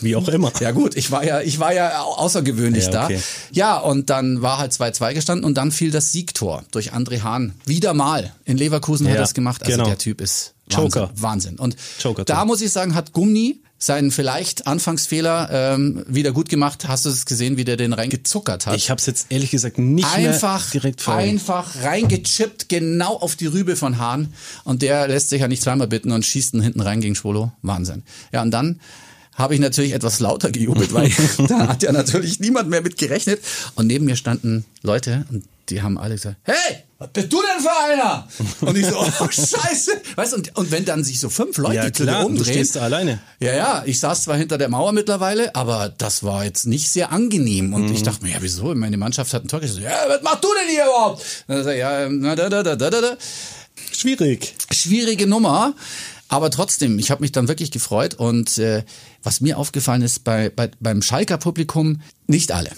Wie 0.00 0.14
auch 0.14 0.28
immer. 0.28 0.52
ja 0.60 0.70
gut, 0.70 0.96
ich 0.96 1.10
war 1.10 1.24
ja, 1.24 1.40
ich 1.40 1.58
war 1.58 1.74
ja 1.74 2.02
au- 2.02 2.14
außergewöhnlich 2.18 2.84
Ja, 2.84 2.90
da. 2.90 3.04
okay. 3.06 3.20
Ja, 3.50 3.78
und 3.78 4.10
dann 4.10 4.42
war 4.42 4.58
halt 4.58 4.72
2-2 4.72 5.14
gestanden 5.14 5.44
und 5.44 5.54
dann 5.56 5.72
fiel 5.72 5.90
das 5.90 6.12
Siegtor 6.12 6.64
durch 6.70 6.92
André 6.92 7.22
Hahn. 7.22 7.52
Wieder 7.66 7.94
mal. 7.94 8.32
In 8.44 8.56
Leverkusen 8.56 9.06
hat 9.06 9.14
Ja, 9.14 9.18
er 9.18 9.22
das 9.22 9.34
gemacht. 9.34 9.62
Also 9.64 9.72
genau. 9.76 9.88
der 9.88 9.98
Typ 9.98 10.20
ist 10.20 10.54
Wahnsinn. 10.70 10.84
Joker. 10.84 11.10
Wahnsinn. 11.16 11.58
Und 11.58 11.76
Joker, 12.00 12.24
da 12.24 12.44
muss 12.44 12.60
ich 12.60 12.70
sagen, 12.70 12.94
hat 12.94 13.12
Gummi 13.12 13.60
seinen 13.78 14.10
vielleicht 14.10 14.66
Anfangsfehler 14.66 15.48
ähm, 15.52 16.04
wieder 16.08 16.32
gut 16.32 16.48
gemacht. 16.48 16.88
Hast 16.88 17.06
du 17.06 17.10
es 17.10 17.24
gesehen, 17.26 17.56
wie 17.56 17.64
der 17.64 17.76
den 17.76 17.92
reingezuckert 17.92 18.66
hat? 18.66 18.76
Ich 18.76 18.90
habe 18.90 18.98
es 18.98 19.06
jetzt 19.06 19.26
ehrlich 19.30 19.50
gesagt 19.50 19.78
nicht 19.78 20.12
einfach, 20.12 20.64
mehr 20.64 20.70
direkt 20.72 21.00
vor. 21.00 21.14
Einfach 21.14 21.82
reingechippt, 21.82 22.68
genau 22.68 23.16
auf 23.16 23.36
die 23.36 23.46
Rübe 23.46 23.76
von 23.76 23.98
Hahn. 23.98 24.34
Und 24.64 24.82
der 24.82 25.06
lässt 25.06 25.30
sich 25.30 25.40
ja 25.40 25.48
nicht 25.48 25.62
zweimal 25.62 25.86
bitten 25.86 26.10
und 26.10 26.24
schießt 26.24 26.54
ihn 26.54 26.62
hinten 26.62 26.80
rein 26.80 27.00
gegen 27.00 27.14
Schwolo. 27.14 27.52
Wahnsinn. 27.62 28.02
Ja, 28.32 28.42
und 28.42 28.50
dann 28.50 28.80
habe 29.34 29.54
ich 29.54 29.60
natürlich 29.60 29.92
etwas 29.92 30.18
lauter 30.18 30.50
gejubelt, 30.50 30.92
weil 30.92 31.10
da 31.48 31.68
hat 31.68 31.84
ja 31.84 31.92
natürlich 31.92 32.40
niemand 32.40 32.68
mehr 32.68 32.82
mit 32.82 32.98
gerechnet. 32.98 33.40
Und 33.76 33.86
neben 33.86 34.04
mir 34.04 34.16
standen 34.16 34.64
Leute 34.82 35.24
und 35.30 35.44
die 35.70 35.82
haben 35.82 35.98
alle 35.98 36.14
gesagt, 36.14 36.36
hey, 36.42 36.76
was 36.98 37.10
bist 37.12 37.32
du 37.32 37.40
denn 37.40 37.62
für 37.62 37.92
einer? 37.92 38.28
Und 38.60 38.76
ich 38.76 38.86
so, 38.86 38.96
oh 38.98 39.26
scheiße. 39.30 39.92
Weißt 40.16 40.32
du, 40.32 40.36
und, 40.38 40.56
und 40.56 40.70
wenn 40.70 40.84
dann 40.84 41.04
sich 41.04 41.20
so 41.20 41.28
fünf 41.28 41.56
Leute 41.58 41.74
Ja, 41.76 41.90
klar, 41.90 42.20
du 42.22 42.26
umdrehen. 42.26 42.44
stehst 42.54 42.76
da 42.76 42.80
alleine. 42.80 43.20
Ja, 43.38 43.54
ja, 43.54 43.82
ich 43.86 44.00
saß 44.00 44.24
zwar 44.24 44.36
hinter 44.36 44.58
der 44.58 44.68
Mauer 44.68 44.92
mittlerweile, 44.92 45.54
aber 45.54 45.90
das 45.96 46.22
war 46.24 46.44
jetzt 46.44 46.66
nicht 46.66 46.90
sehr 46.90 47.12
angenehm. 47.12 47.72
Und 47.74 47.86
Mhm. 47.86 47.92
ich 47.94 48.02
dachte 48.02 48.24
mir, 48.24 48.32
ja, 48.32 48.38
wieso? 48.40 48.74
Meine 48.74 48.96
Mannschaft 48.96 49.32
hat 49.32 49.44
ein 49.44 49.48
Tor 49.48 49.60
geschossen. 49.60 49.82
Ja, 49.82 49.96
was 50.08 50.22
machst 50.22 50.42
du 50.42 50.48
denn 50.60 50.68
hier 50.74 50.84
überhaupt? 50.84 51.22
Ich, 51.48 51.78
ja, 51.78 52.08
na, 52.08 52.34
da, 52.34 52.48
da, 52.48 52.62
da, 52.62 52.74
da, 52.76 52.90
da, 52.90 53.00
da. 53.00 53.16
Schwierig. 53.92 54.54
Schwierige 54.72 55.26
Nummer. 55.26 55.74
Aber 56.30 56.50
trotzdem, 56.50 56.98
ich 56.98 57.10
habe 57.10 57.22
mich 57.22 57.32
dann 57.32 57.48
wirklich 57.48 57.70
gefreut. 57.70 58.14
Und 58.14 58.58
äh, 58.58 58.84
was 59.22 59.40
mir 59.40 59.56
aufgefallen 59.56 60.02
ist 60.02 60.24
bei, 60.24 60.50
bei, 60.50 60.70
beim 60.80 61.00
Schalker 61.00 61.38
Publikum, 61.38 62.02
nicht 62.26 62.52
alle. 62.52 62.70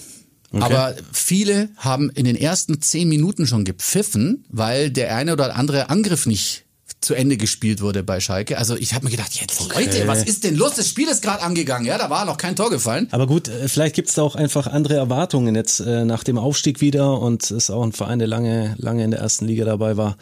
Aber 0.51 0.95
viele 1.13 1.69
haben 1.77 2.09
in 2.09 2.25
den 2.25 2.35
ersten 2.35 2.81
zehn 2.81 3.07
Minuten 3.07 3.47
schon 3.47 3.63
gepfiffen, 3.63 4.45
weil 4.49 4.89
der 4.89 5.15
eine 5.15 5.33
oder 5.33 5.55
andere 5.55 5.89
Angriff 5.89 6.25
nicht 6.25 6.65
zu 7.01 7.15
Ende 7.15 7.35
gespielt 7.35 7.81
wurde 7.81 8.03
bei 8.03 8.19
Schalke. 8.19 8.59
Also 8.59 8.75
ich 8.75 8.93
habe 8.93 9.05
mir 9.05 9.11
gedacht, 9.11 9.33
jetzt 9.33 9.73
Leute, 9.73 10.07
was 10.07 10.23
ist 10.23 10.43
denn 10.43 10.55
los? 10.55 10.75
Das 10.75 10.87
Spiel 10.87 11.07
ist 11.07 11.23
gerade 11.23 11.41
angegangen. 11.41 11.87
Ja, 11.87 11.97
da 11.97 12.11
war 12.11 12.25
noch 12.25 12.37
kein 12.37 12.55
Tor 12.55 12.69
gefallen. 12.69 13.07
Aber 13.11 13.25
gut, 13.25 13.47
äh, 13.47 13.67
vielleicht 13.67 13.95
gibt's 13.95 14.13
da 14.13 14.21
auch 14.21 14.35
einfach 14.35 14.67
andere 14.67 14.95
Erwartungen 14.95 15.55
jetzt 15.55 15.79
äh, 15.79 16.05
nach 16.05 16.23
dem 16.23 16.37
Aufstieg 16.37 16.79
wieder 16.79 17.19
und 17.19 17.49
ist 17.49 17.71
auch 17.71 17.81
ein 17.81 17.91
Verein, 17.91 18.19
der 18.19 18.27
lange, 18.27 18.75
lange 18.77 19.03
in 19.03 19.11
der 19.11 19.19
ersten 19.19 19.45
Liga 19.45 19.65
dabei 19.65 19.97
war. 19.97 20.15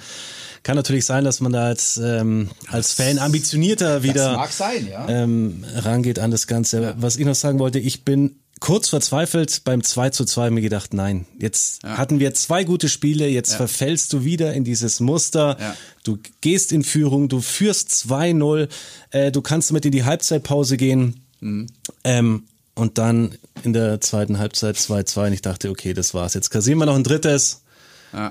Kann 0.63 0.77
natürlich 0.77 1.05
sein, 1.05 1.25
dass 1.25 1.41
man 1.41 1.51
da 1.51 1.65
als, 1.65 1.97
ähm, 1.97 2.49
als 2.69 2.93
Fan 2.93 3.19
ambitionierter 3.19 4.03
wieder 4.03 4.35
mag 4.37 4.51
sein, 4.51 4.87
ja. 4.89 5.07
ähm, 5.07 5.63
rangeht 5.73 6.19
an 6.19 6.31
das 6.31 6.47
Ganze. 6.47 6.95
Was 6.97 7.17
ich 7.17 7.25
noch 7.25 7.35
sagen 7.35 7.59
wollte, 7.59 7.79
ich 7.79 8.03
bin 8.03 8.39
kurz 8.59 8.89
verzweifelt 8.89 9.61
beim 9.63 9.83
2 9.83 10.09
zu 10.09 10.25
2 10.25 10.49
mir 10.49 10.61
gedacht, 10.61 10.93
nein, 10.93 11.25
jetzt 11.37 11.83
hatten 11.83 12.19
wir 12.19 12.33
zwei 12.33 12.63
gute 12.63 12.89
Spiele, 12.89 13.27
jetzt 13.27 13.55
verfällst 13.55 14.13
du 14.13 14.23
wieder 14.23 14.53
in 14.53 14.63
dieses 14.63 14.99
Muster. 14.99 15.57
Ja. 15.59 15.75
Du 16.03 16.19
gehst 16.41 16.71
in 16.71 16.83
Führung, 16.83 17.29
du 17.29 17.41
führst 17.41 17.89
2-0, 17.89 18.67
äh, 19.11 19.31
du 19.31 19.41
kannst 19.41 19.71
mit 19.71 19.85
in 19.85 19.91
die 19.91 20.03
Halbzeitpause 20.03 20.77
gehen. 20.77 21.21
Mhm. 21.39 21.67
Ähm, 22.03 22.43
und 22.75 22.97
dann 22.97 23.35
in 23.63 23.73
der 23.73 23.99
zweiten 23.99 24.39
Halbzeit 24.39 24.77
2-2 24.77 25.27
und 25.27 25.33
ich 25.33 25.41
dachte, 25.41 25.69
okay, 25.69 25.93
das 25.93 26.13
war's. 26.13 26.33
Jetzt 26.33 26.49
kassieren 26.49 26.79
wir 26.79 26.85
noch 26.85 26.95
ein 26.95 27.03
drittes 27.03 27.61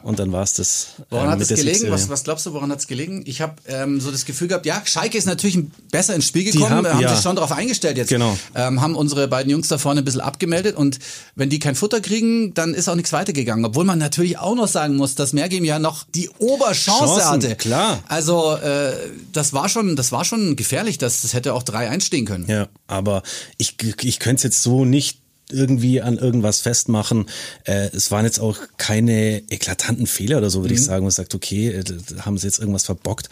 Und 0.03 0.19
dann 0.19 0.33
war 0.33 0.43
es 0.43 0.55
das. 0.55 0.89
Woran 1.11 1.27
ähm, 1.27 1.31
hat 1.33 1.41
es 1.41 1.49
gelegen? 1.49 1.91
Was, 1.91 2.09
was 2.09 2.25
glaubst 2.25 2.47
du, 2.47 2.53
woran 2.53 2.71
hat 2.73 2.81
es 2.81 2.87
gelegen? 2.87 3.23
Ich 3.27 3.41
habe 3.41 3.55
ähm, 3.67 4.01
so 4.01 4.11
das 4.11 4.25
Gefühl 4.25 4.49
gehabt, 4.49 4.67
ja, 4.67 4.83
Schalke 4.85 5.17
ist 5.17 5.27
natürlich 5.27 5.59
besser 5.91 6.15
ins 6.15 6.27
Spiel 6.27 6.45
gekommen, 6.45 6.71
haben- 6.71 6.87
haben, 6.89 7.01
ja. 7.01 7.15
sich 7.15 7.23
schon 7.23 7.37
darauf 7.37 7.53
eingestellt 7.53 7.97
jetzt. 7.97 8.09
Genau. 8.09 8.37
Ähm, 8.55 8.81
haben 8.81 8.97
unsere 8.97 9.29
beiden 9.29 9.51
Jungs 9.51 9.69
da 9.69 9.79
vorne 9.79 10.01
ein 10.03 10.05
bisschen 10.05 10.21
abgemeldet 10.21 10.77
und 10.77 10.99
wenn 11.37 11.49
die 11.49 11.59
kein 11.59 11.75
Futter 11.75 12.01
kriegen, 12.01 12.55
dann 12.55 12.75
ist 12.75 12.89
auch 12.89 12.95
nichts 12.97 13.13
weitergegangen. 13.13 13.65
Obwohl 13.65 13.85
man 13.85 13.99
natürlich 13.99 14.39
auch 14.39 14.55
noch 14.55 14.69
sagen 14.69 14.97
muss, 14.97 15.15
dass 15.15 15.33
Mergim 15.33 15.65
ja 15.65 15.79
noch 15.79 16.05
die 16.15 16.29
Oberchance 16.39 17.05
Chancen, 17.05 17.25
hatte. 17.27 17.57
klar. 17.57 18.03
Also 18.09 18.55
äh, 18.57 18.93
das 19.33 19.53
war 19.53 19.69
schon, 19.69 19.95
das 19.97 20.11
war 20.13 20.25
schon 20.25 20.57
gefährlich, 20.57 20.99
das, 20.99 21.23
das 21.23 21.35
hätte 21.35 21.55
auch 21.55 21.63
3-1 21.63 22.01
stehen 22.03 22.25
können. 22.27 22.47
Ja, 22.49 22.69
aber 22.87 23.23
ich, 23.59 23.77
ich 24.03 24.19
könnte 24.19 24.37
es 24.39 24.43
jetzt 24.43 24.63
so 24.63 24.85
nicht 24.85 25.21
irgendwie 25.51 26.01
an 26.03 26.19
irgendwas 26.19 26.61
festmachen. 26.61 27.27
Äh, 27.65 27.89
es 27.93 28.11
waren 28.11 28.25
jetzt 28.25 28.41
auch 28.41 28.59
keine 28.77 29.43
eklatanten 29.51 30.07
Fehler 30.07 30.39
oder 30.39 30.51
so, 30.51 30.63
würde 30.63 30.75
ich 30.75 30.83
sagen. 30.83 31.05
Man 31.05 31.11
sagt, 31.11 31.35
okay, 31.35 31.69
äh, 31.69 31.85
haben 32.21 32.39
sie 32.39 32.47
jetzt 32.47 32.59
irgendwas 32.59 32.85
verbockt. 32.85 33.29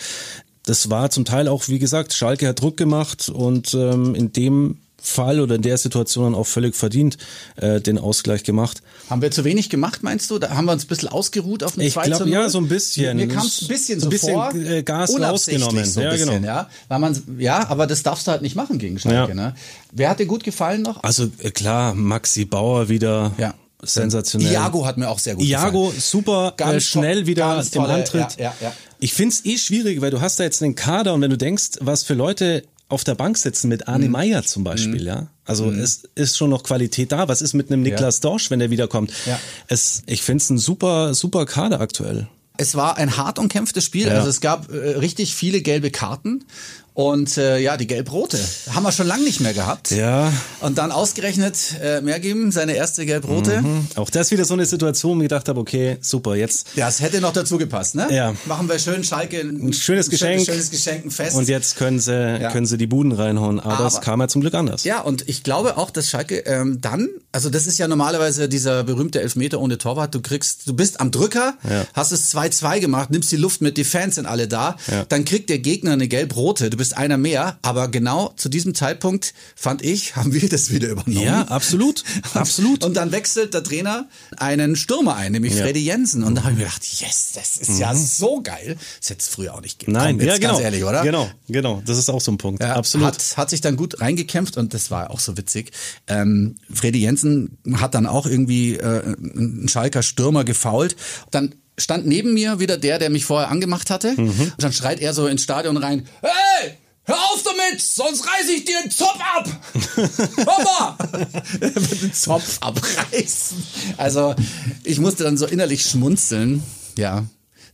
Das 0.66 0.90
war 0.90 1.08
zum 1.10 1.24
Teil 1.24 1.48
auch, 1.48 1.68
wie 1.68 1.78
gesagt, 1.78 2.12
Schalke 2.12 2.46
hat 2.48 2.60
Druck 2.60 2.76
gemacht 2.76 3.28
und 3.30 3.72
ähm, 3.74 4.14
in 4.14 4.32
dem 4.32 4.78
Fall 5.00 5.40
oder 5.40 5.54
in 5.54 5.62
der 5.62 5.78
Situation 5.78 6.34
auch 6.34 6.46
völlig 6.48 6.74
verdient 6.74 7.16
äh, 7.54 7.80
den 7.80 7.96
Ausgleich 7.96 8.42
gemacht. 8.42 8.82
Haben 9.08 9.22
wir 9.22 9.30
zu 9.30 9.44
wenig 9.44 9.70
gemacht, 9.70 10.02
meinst 10.02 10.28
du? 10.32 10.40
Da 10.40 10.50
haben 10.50 10.64
wir 10.64 10.72
uns 10.72 10.84
ein 10.84 10.88
bisschen 10.88 11.08
ausgeruht 11.08 11.62
auf 11.62 11.74
den 11.74 11.82
Ich 11.82 11.92
2 11.92 12.06
glaub, 12.06 12.18
zu 12.18 12.24
0? 12.24 12.32
ja, 12.34 12.48
so 12.48 12.58
ein 12.58 12.66
bisschen. 12.66 13.16
Mir 13.16 13.28
kam 13.28 13.46
es 13.46 13.62
ein 13.62 13.68
bisschen 13.68 14.00
So 14.00 14.06
ein 14.06 14.10
bisschen, 14.10 14.34
vor. 14.34 14.52
äh, 14.54 14.82
Gas 14.82 15.10
rausgenommen. 15.18 15.84
So 15.84 16.00
Ja, 16.00 16.10
bisschen, 16.10 16.28
genau. 16.42 16.46
ja. 16.46 16.68
Weil 16.88 16.98
man, 16.98 17.22
ja, 17.38 17.68
aber 17.68 17.86
das 17.86 18.02
darfst 18.02 18.26
du 18.26 18.32
halt 18.32 18.42
nicht 18.42 18.56
machen 18.56 18.78
gegen 18.78 18.98
Schalke. 18.98 19.28
Ja. 19.28 19.34
Ne? 19.34 19.54
Wer 19.92 20.10
hat 20.10 20.18
dir 20.18 20.26
gut 20.26 20.42
gefallen 20.42 20.82
noch? 20.82 21.04
Also 21.04 21.28
äh, 21.38 21.52
klar, 21.52 21.94
Maxi 21.94 22.44
Bauer 22.44 22.88
wieder 22.88 23.30
Ja. 23.38 23.54
Sensationell. 23.86 24.52
Iago 24.52 24.86
hat 24.86 24.96
mir 24.98 25.08
auch 25.08 25.18
sehr 25.18 25.34
gut 25.34 25.44
Iago 25.44 25.86
gefallen. 25.86 26.00
super 26.00 26.54
Ganz 26.56 26.76
äh, 26.76 26.80
schnell 26.86 27.20
to- 27.22 27.26
wieder 27.26 27.54
ganz 27.56 27.74
im 27.74 27.82
Antritt. 27.82 28.36
ja, 28.38 28.44
ja, 28.44 28.54
ja. 28.60 28.72
Ich 28.98 29.12
find's 29.14 29.44
eh 29.44 29.58
schwierig, 29.58 30.00
weil 30.00 30.10
du 30.10 30.20
hast 30.20 30.38
da 30.40 30.44
jetzt 30.44 30.62
einen 30.62 30.74
Kader 30.74 31.14
und 31.14 31.20
wenn 31.20 31.30
du 31.30 31.38
denkst, 31.38 31.78
was 31.80 32.02
für 32.02 32.14
Leute 32.14 32.64
auf 32.88 33.02
der 33.04 33.14
Bank 33.16 33.36
sitzen 33.36 33.68
mit 33.68 33.80
Mhm. 33.86 33.92
Arne 33.92 34.08
Meyer 34.08 34.42
zum 34.44 34.62
Beispiel, 34.64 35.04
ja. 35.04 35.26
Also 35.44 35.70
es 35.70 36.02
ist 36.14 36.36
schon 36.36 36.50
noch 36.50 36.62
Qualität 36.62 37.12
da. 37.12 37.28
Was 37.28 37.42
ist 37.42 37.52
mit 37.54 37.70
einem 37.70 37.82
Niklas 37.82 38.20
Dorsch, 38.20 38.50
wenn 38.50 38.58
der 38.58 38.70
wiederkommt? 38.70 39.12
Ja. 39.26 39.38
Es, 39.68 40.02
ich 40.06 40.22
find's 40.22 40.50
ein 40.50 40.58
super, 40.58 41.14
super 41.14 41.46
Kader 41.46 41.80
aktuell. 41.80 42.28
Es 42.58 42.74
war 42.74 42.96
ein 42.96 43.16
hart 43.16 43.38
umkämpftes 43.38 43.84
Spiel. 43.84 44.06
Ja. 44.06 44.14
Also 44.14 44.28
es 44.30 44.40
gab 44.40 44.72
äh, 44.72 44.76
richtig 44.76 45.34
viele 45.34 45.60
gelbe 45.62 45.90
Karten. 45.90 46.44
Und 46.96 47.36
äh, 47.36 47.58
ja, 47.58 47.76
die 47.76 47.86
gelb-rote 47.86 48.38
haben 48.74 48.82
wir 48.82 48.90
schon 48.90 49.06
lange 49.06 49.22
nicht 49.22 49.40
mehr 49.40 49.52
gehabt. 49.52 49.90
Ja. 49.90 50.32
Und 50.60 50.78
dann 50.78 50.90
ausgerechnet 50.92 51.58
äh, 51.82 52.00
Mergim, 52.00 52.50
seine 52.52 52.72
erste 52.74 53.04
gelb-rote. 53.04 53.62
Auch 53.96 54.08
das 54.08 54.30
wieder 54.30 54.46
so 54.46 54.54
eine 54.54 54.64
Situation, 54.64 55.18
wo 55.18 55.22
ich 55.22 55.28
gedacht 55.28 55.46
habe, 55.50 55.60
okay, 55.60 55.98
super, 56.00 56.36
jetzt 56.36 56.68
Ja, 56.74 56.88
es 56.88 57.00
hätte 57.02 57.20
noch 57.20 57.34
dazu 57.34 57.58
gepasst, 57.58 57.96
ne? 57.96 58.08
Ja. 58.10 58.34
Machen 58.46 58.66
wir 58.70 58.78
schön 58.78 59.04
Schalke 59.04 59.40
ein, 59.40 59.74
schönes 59.74 60.08
Geschenk. 60.08 60.46
schönes 60.46 60.70
Geschenk, 60.70 61.04
ein 61.04 61.10
Fest. 61.10 61.36
und 61.36 61.48
jetzt 61.50 61.76
können 61.76 62.00
sie, 62.00 62.12
Ja. 62.40 62.50
können 62.50 62.64
sie 62.64 62.78
die 62.78 62.86
Buden 62.86 63.12
reinhauen. 63.12 63.60
Aber, 63.60 63.74
Aber- 63.80 63.86
es 63.88 64.00
kam 64.00 64.22
ja 64.22 64.28
zum 64.28 64.40
Glück 64.40 64.54
anders. 64.54 64.84
Ja, 64.84 65.00
und 65.02 65.28
ich 65.28 65.42
glaube 65.42 65.76
auch, 65.76 65.90
dass 65.90 66.08
Schalke 66.08 66.46
ähm, 66.46 66.80
dann, 66.80 67.10
also 67.30 67.50
das 67.50 67.66
ist 67.66 67.76
ja 67.76 67.88
normalerweise 67.88 68.48
dieser 68.48 68.84
berühmte 68.84 69.20
Elfmeter 69.20 69.60
ohne 69.60 69.76
Torwart, 69.76 70.14
du 70.14 70.22
kriegst, 70.22 70.66
du 70.66 70.72
bist 70.72 70.98
am 70.98 71.10
Drücker, 71.10 71.58
Ja. 71.68 71.84
hast 71.92 72.12
es 72.12 72.30
2-2 72.34 72.80
gemacht, 72.80 73.10
nimmst 73.10 73.30
die 73.30 73.36
Luft 73.36 73.60
mit, 73.60 73.76
die 73.76 73.84
Fans 73.84 74.14
sind 74.14 74.24
alle 74.24 74.48
da, 74.48 74.76
Ja. 74.90 75.04
dann 75.04 75.26
kriegt 75.26 75.50
der 75.50 75.58
Gegner 75.58 75.92
eine 75.92 76.08
gelb-rote, 76.08 76.70
du 76.70 76.76
bist 76.78 76.85
einer 76.92 77.16
mehr, 77.16 77.58
aber 77.62 77.88
genau 77.88 78.32
zu 78.36 78.48
diesem 78.48 78.74
Zeitpunkt, 78.74 79.34
fand 79.54 79.82
ich, 79.82 80.16
haben 80.16 80.32
wir 80.32 80.48
das 80.48 80.70
wieder 80.70 80.88
übernommen. 80.88 81.24
Ja, 81.24 81.42
absolut, 81.42 82.04
absolut. 82.34 82.84
Und 82.84 82.94
dann 82.94 83.12
wechselt 83.12 83.54
der 83.54 83.62
Trainer 83.62 84.08
einen 84.36 84.76
Stürmer 84.76 85.16
ein, 85.16 85.32
nämlich 85.32 85.54
Ja. 85.54 85.62
Freddy 85.64 85.80
Jensen. 85.80 86.24
Und 86.24 86.34
da 86.36 86.42
habe 86.42 86.52
ich 86.52 86.58
mir 86.58 86.64
gedacht, 86.64 86.84
yes, 87.00 87.32
das 87.34 87.56
ist 87.56 87.78
ja 87.78 87.94
so 87.94 88.40
geil. 88.42 88.76
Das 89.00 89.10
hätte 89.10 89.20
es 89.20 89.28
früher 89.28 89.54
auch 89.54 89.60
nicht 89.60 89.78
gegeben. 89.78 89.96
Nein, 89.98 90.18
Komm, 90.18 90.26
ja, 90.26 90.36
genau. 90.38 90.48
ganz 90.52 90.60
ehrlich, 90.62 90.84
oder? 90.84 91.02
Genau, 91.02 91.30
genau. 91.48 91.82
Das 91.86 91.98
ist 91.98 92.08
auch 92.08 92.20
so 92.20 92.32
ein 92.32 92.38
Punkt. 92.38 92.62
Ja, 92.62 92.74
Absolut. 92.76 93.06
Hat, 93.06 93.36
hat 93.36 93.50
sich 93.50 93.60
dann 93.60 93.76
gut 93.76 94.00
reingekämpft 94.00 94.56
und 94.56 94.74
das 94.74 94.90
war 94.90 95.10
auch 95.10 95.20
so 95.20 95.36
witzig. 95.36 95.72
Ähm, 96.06 96.56
Freddy 96.72 97.00
Jensen 97.00 97.58
hat 97.74 97.94
dann 97.94 98.06
auch 98.06 98.26
irgendwie 98.26 98.76
äh, 98.76 99.02
einen 99.04 99.68
Schalker 99.68 100.02
Stürmer 100.02 100.44
gefault. 100.44 100.96
Dann 101.30 101.54
stand 101.78 102.06
neben 102.06 102.32
mir 102.32 102.58
wieder 102.58 102.78
der, 102.78 102.98
der 102.98 103.10
mich 103.10 103.24
vorher 103.26 103.50
angemacht 103.50 103.90
hatte. 103.90 104.12
Mhm. 104.12 104.30
Und 104.30 104.54
dann 104.62 104.72
schreit 104.72 105.00
er 105.00 105.12
so 105.12 105.26
ins 105.26 105.42
Stadion 105.42 105.76
rein, 105.76 106.06
hey! 106.22 106.30
Hör 107.08 107.14
auf 107.32 107.42
damit, 107.44 107.80
sonst 107.80 108.26
reiß 108.26 108.48
ich 108.48 108.64
dir 108.64 108.82
den 108.82 108.90
Zopf 108.90 109.18
ab! 109.36 109.48
Hör 109.94 110.64
mal! 110.64 110.96
Er 111.60 111.74
wird 111.74 112.02
den 112.02 112.12
Zopf 112.12 112.58
abreißen. 112.60 113.62
Also, 113.96 114.34
ich 114.82 114.98
musste 114.98 115.22
dann 115.22 115.36
so 115.38 115.46
innerlich 115.46 115.82
schmunzeln. 115.82 116.62
Ja. 116.98 117.24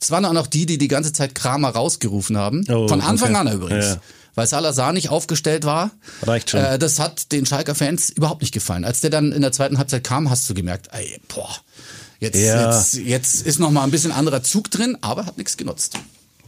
Es 0.01 0.11
waren 0.11 0.25
auch 0.27 0.33
noch 0.35 0.47
die, 0.49 0.67
die 0.67 0.77
die 0.79 0.89
ganze 0.89 1.12
Zeit 1.12 1.35
Kramer 1.35 1.71
rausgerufen 1.71 2.37
haben. 2.37 2.65
Oh, 2.69 2.89
Von 2.89 3.01
Anfang 3.01 3.31
okay. 3.35 3.49
an 3.49 3.53
übrigens. 3.55 3.85
Ja. 3.87 3.97
Weil 4.35 4.47
Salazar 4.47 4.93
nicht 4.93 5.09
aufgestellt 5.11 5.65
war. 5.65 5.91
Reicht 6.23 6.51
schon. 6.51 6.61
Äh, 6.61 6.79
das 6.79 6.99
hat 6.99 7.33
den 7.33 7.47
Schalker 7.47 7.75
Fans 7.75 8.11
überhaupt 8.11 8.41
nicht 8.43 8.53
gefallen. 8.53 8.85
Als 8.85 9.01
der 9.01 9.11
dann 9.11 9.33
in 9.33 9.41
der 9.43 9.53
zweiten 9.53 9.79
Halbzeit 9.79 10.05
kam, 10.05 10.29
hast 10.29 10.49
du 10.51 10.55
gemerkt, 10.55 10.89
ey, 10.93 11.21
boah, 11.29 11.55
jetzt, 12.19 12.37
Ja. 12.39 12.71
jetzt, 12.77 12.95
jetzt 12.95 13.47
ist 13.47 13.59
noch 13.61 13.71
mal 13.71 13.83
ein 13.85 13.91
bisschen 13.91 14.12
anderer 14.12 14.43
Zug 14.43 14.71
drin, 14.71 14.99
aber 15.01 15.25
hat 15.27 15.39
nichts 15.39 15.57
genutzt. 15.57 15.99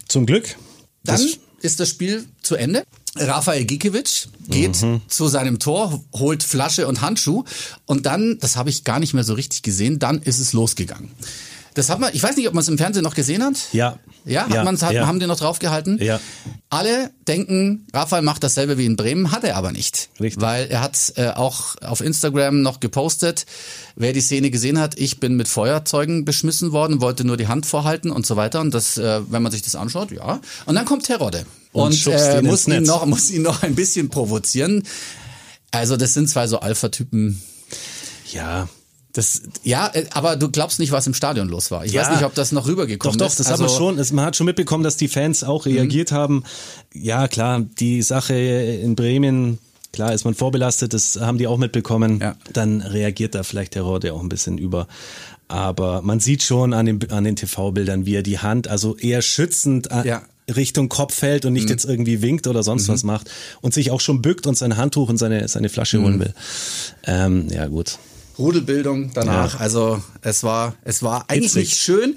Zum 0.09 0.27
Glück. 0.27 0.57
Dann 1.05 1.17
Das- 1.23 1.39
ist 1.65 1.81
das 1.81 1.89
Spiel 1.89 2.27
zu 2.43 2.55
Ende. 2.57 2.85
Rafael 3.17 3.65
Gikiewicz 3.65 4.29
geht 4.49 4.83
Mhm. 4.83 5.01
zu 5.09 5.29
seinem 5.29 5.59
Tor, 5.59 6.03
holt 6.13 6.43
Flasche 6.43 6.87
und 6.87 7.01
Handschuh 7.01 7.45
und 7.87 8.07
dann, 8.07 8.39
das 8.41 8.57
habe 8.57 8.71
ich 8.71 8.85
gar 8.85 8.99
nicht 9.01 9.15
mehr 9.15 9.25
so 9.25 9.35
richtig 9.35 9.63
gesehen, 9.63 9.99
dann 9.99 10.21
ist 10.21 10.41
es 10.41 10.53
losgegangen. 10.53 11.11
Das 11.75 11.91
hat 11.91 11.99
man, 11.99 12.11
ich 12.15 12.23
weiß 12.23 12.37
nicht, 12.37 12.47
ob 12.47 12.55
man 12.55 12.63
es 12.63 12.69
im 12.69 12.79
Fernsehen 12.79 13.03
noch 13.03 13.15
gesehen 13.15 13.43
hat. 13.43 13.57
Ja. 13.73 13.99
Ja, 14.25 14.45
hat 14.45 14.55
Ja, 14.55 14.65
man's, 14.65 14.83
hat, 14.83 14.93
ja. 14.93 15.07
haben 15.07 15.19
die 15.19 15.27
noch 15.27 15.39
draufgehalten? 15.39 15.99
Ja. 16.01 16.21
Alle 16.71 17.11
denken, 17.27 17.87
Rafael 17.93 18.23
macht 18.23 18.45
dasselbe 18.45 18.79
wie 18.79 18.87
in 18.87 18.97
Bremen, 18.97 19.33
hat 19.33 19.45
er 19.45 19.57
aber 19.57 19.73
nicht. 19.73 20.09
Richtig. 20.21 20.41
Weil 20.41 20.69
er 20.69 20.81
hat 20.81 21.13
äh, 21.17 21.31
auch 21.31 21.75
auf 21.83 22.01
Instagram 22.01 22.63
noch 22.63 22.81
gepostet, 22.81 23.45
wer 23.97 24.13
die 24.13 24.21
Szene 24.21 24.51
gesehen 24.51 24.79
hat, 24.79 24.99
ich 24.99 25.21
bin 25.21 25.35
mit 25.35 25.49
Feuerzeugen 25.49 26.25
beschmissen 26.25 26.73
worden, 26.73 27.01
wollte 27.01 27.25
nur 27.25 27.37
die 27.37 27.49
Hand 27.49 27.67
vorhalten 27.67 28.11
und 28.11 28.25
so 28.25 28.37
weiter. 28.37 28.61
Und 28.61 28.73
das, 28.73 28.97
äh, 28.97 29.21
wenn 29.29 29.43
man 29.43 29.51
sich 29.53 29.63
das 29.63 29.75
anschaut, 29.75 30.13
ja. 30.13 30.41
Und 30.67 30.77
dann 30.77 30.85
kommt 30.85 31.05
Terodde 31.07 31.45
Und 31.73 32.07
und, 32.07 32.15
äh, 32.15 32.41
muss, 32.41 32.69
ihn 32.69 32.85
noch, 32.85 33.05
muss 33.07 33.31
ihn 33.31 33.43
noch 33.43 33.63
ein 33.63 33.75
bisschen 33.75 34.09
provozieren. 34.09 34.85
Also 35.73 35.97
das 35.97 36.15
sind 36.15 36.29
zwei 36.31 36.47
so 36.47 36.61
Alpha-Typen. 36.61 37.43
Ja. 38.33 38.69
Das, 39.15 39.43
ja, 39.63 39.87
äh, 39.95 40.05
aber 40.13 40.37
du 40.37 40.51
glaubst 40.51 40.79
nicht, 40.81 40.91
was 40.93 41.07
im 41.07 41.15
Stadion 41.15 41.49
los 41.49 41.71
war. 41.71 41.85
Ich 41.85 41.93
Ja. 41.93 42.03
weiß 42.03 42.11
nicht, 42.17 42.25
ob 42.25 42.35
das 42.35 42.53
noch 42.53 42.65
Doch, 42.65 42.69
rübergekommen 42.71 43.17
doch, 43.17 43.29
ist. 43.29 43.39
das 43.41 43.49
hat 43.49 43.59
man 43.61 43.69
Also- 43.69 43.79
schon, 43.79 44.17
man 44.17 44.25
hat 44.27 44.37
schon 44.37 44.45
mitbekommen, 44.47 44.85
dass 44.85 44.97
die 44.97 45.09
Fans 45.09 45.43
auch 45.45 45.67
reagiert 45.67 46.11
haben. 46.13 46.43
Ja, 46.93 47.29
klar, 47.29 47.63
die 47.79 48.03
Sache 48.03 48.35
in 48.35 48.97
Bremen, 48.97 49.59
klar 49.93 50.13
ist 50.13 50.25
man 50.25 50.35
vorbelastet, 50.35 50.93
das 50.95 51.17
haben 51.21 51.39
die 51.39 51.47
auch 51.47 51.59
mitbekommen. 51.59 52.19
Ja. 52.21 52.35
Dann 52.53 52.81
reagiert 52.83 53.35
da 53.37 53.45
vielleicht 53.45 53.77
der 53.77 53.83
Rode 53.83 54.13
auch 54.13 54.21
ein 54.21 54.29
bisschen 54.29 54.59
über. 54.59 54.89
Aber 55.47 56.03
man 56.03 56.19
sieht 56.19 56.43
schon 56.43 56.73
an 56.73 56.87
den, 56.87 57.11
an 57.13 57.23
den 57.23 57.37
TV-Bildern, 57.37 58.07
wie 58.07 58.17
er 58.17 58.23
die 58.25 58.41
Hand, 58.41 58.67
also 58.67 58.97
eher 58.97 59.23
schützend 59.23 59.93
an, 59.93 60.05
Ja. 60.07 60.23
Richtung 60.57 60.89
Kopf 60.89 61.23
hält 61.23 61.45
und 61.47 61.53
nicht 61.53 61.71
jetzt 61.71 61.85
irgendwie 61.85 62.21
winkt 62.21 62.47
oder 62.49 62.63
sonst 62.63 62.89
was 62.89 63.03
macht 63.05 63.31
und 63.63 63.73
sich 63.73 63.91
auch 63.93 64.01
schon 64.01 64.21
bückt 64.23 64.47
und 64.47 64.59
sein 64.59 64.77
Handtuch 64.77 65.09
und 65.09 65.17
seine, 65.19 65.47
seine 65.49 65.69
Flasche 65.71 66.03
holen 66.03 66.19
will. 66.21 66.35
Ähm, 67.07 67.49
ja, 67.51 67.67
gut. 67.69 67.99
Rudelbildung 68.39 69.13
danach. 69.15 69.55
Ja. 69.55 69.61
Also 69.61 70.03
es 70.23 70.43
war, 70.43 70.75
es 70.85 71.03
war 71.03 71.25
eigentlich 71.29 71.53
Hitzig. 71.53 71.71
nicht 71.71 71.77
schön. 71.77 72.17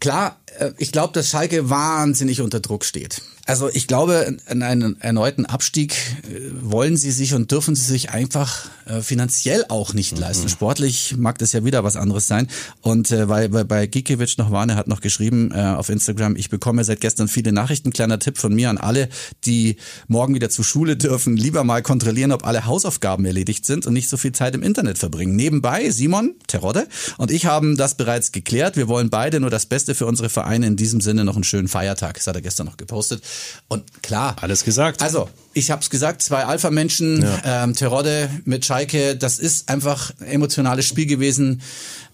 Klar, 0.00 0.39
ich 0.78 0.92
glaube, 0.92 1.12
dass 1.12 1.28
Schalke 1.28 1.70
wahnsinnig 1.70 2.40
unter 2.40 2.60
Druck 2.60 2.84
steht. 2.84 3.22
Also 3.50 3.68
ich 3.68 3.88
glaube, 3.88 4.36
in 4.48 4.62
einen 4.62 5.00
erneuten 5.00 5.44
Abstieg 5.44 5.94
äh, 6.22 6.50
wollen 6.62 6.96
sie 6.96 7.10
sich 7.10 7.34
und 7.34 7.50
dürfen 7.50 7.74
sie 7.74 7.84
sich 7.84 8.10
einfach 8.10 8.68
äh, 8.84 9.00
finanziell 9.00 9.64
auch 9.68 9.92
nicht 9.92 10.16
leisten. 10.16 10.48
Sportlich 10.48 11.16
mag 11.16 11.38
das 11.38 11.52
ja 11.52 11.64
wieder 11.64 11.82
was 11.82 11.96
anderes 11.96 12.28
sein. 12.28 12.46
Und 12.80 13.10
äh, 13.10 13.28
weil, 13.28 13.52
weil 13.52 13.64
bei 13.64 13.86
Gikiewicz 13.86 14.36
noch 14.36 14.52
war, 14.52 14.68
er 14.68 14.76
hat 14.76 14.86
noch 14.86 15.00
geschrieben 15.00 15.50
äh, 15.52 15.62
auf 15.62 15.88
Instagram, 15.88 16.36
ich 16.36 16.48
bekomme 16.48 16.84
seit 16.84 17.00
gestern 17.00 17.26
viele 17.26 17.50
Nachrichten. 17.50 17.90
Kleiner 17.92 18.20
Tipp 18.20 18.38
von 18.38 18.54
mir 18.54 18.70
an 18.70 18.78
alle, 18.78 19.08
die 19.44 19.76
morgen 20.06 20.34
wieder 20.34 20.50
zur 20.50 20.64
Schule 20.64 20.96
dürfen, 20.96 21.36
lieber 21.36 21.64
mal 21.64 21.82
kontrollieren, 21.82 22.30
ob 22.30 22.46
alle 22.46 22.66
Hausaufgaben 22.66 23.24
erledigt 23.24 23.64
sind 23.64 23.84
und 23.84 23.94
nicht 23.94 24.08
so 24.08 24.16
viel 24.16 24.30
Zeit 24.32 24.54
im 24.54 24.62
Internet 24.62 24.98
verbringen. 24.98 25.34
Nebenbei, 25.34 25.90
Simon 25.90 26.34
Terodde 26.46 26.86
und 27.18 27.32
ich 27.32 27.46
haben 27.46 27.76
das 27.76 27.96
bereits 27.96 28.30
geklärt. 28.30 28.76
Wir 28.76 28.86
wollen 28.86 29.10
beide 29.10 29.40
nur 29.40 29.50
das 29.50 29.66
Beste 29.66 29.96
für 29.96 30.06
unsere 30.06 30.28
Vereine. 30.40 30.66
In 30.66 30.76
diesem 30.76 31.00
Sinne 31.00 31.24
noch 31.24 31.34
einen 31.34 31.44
schönen 31.44 31.68
Feiertag. 31.68 32.14
Das 32.14 32.26
hat 32.26 32.34
er 32.34 32.40
gestern 32.42 32.66
noch 32.66 32.76
gepostet. 32.76 33.22
Und 33.68 34.02
klar. 34.02 34.36
Alles 34.40 34.64
gesagt. 34.64 35.02
Also, 35.02 35.28
ich 35.52 35.70
habe 35.70 35.82
es 35.82 35.90
gesagt, 35.90 36.22
zwei 36.22 36.44
Alpha-Menschen, 36.44 37.24
ähm, 37.44 37.74
Terodde 37.74 38.30
mit 38.44 38.64
Schalke, 38.64 39.16
das 39.16 39.38
ist 39.38 39.68
einfach 39.68 40.12
ein 40.20 40.26
emotionales 40.28 40.86
Spiel 40.86 41.06
gewesen. 41.06 41.60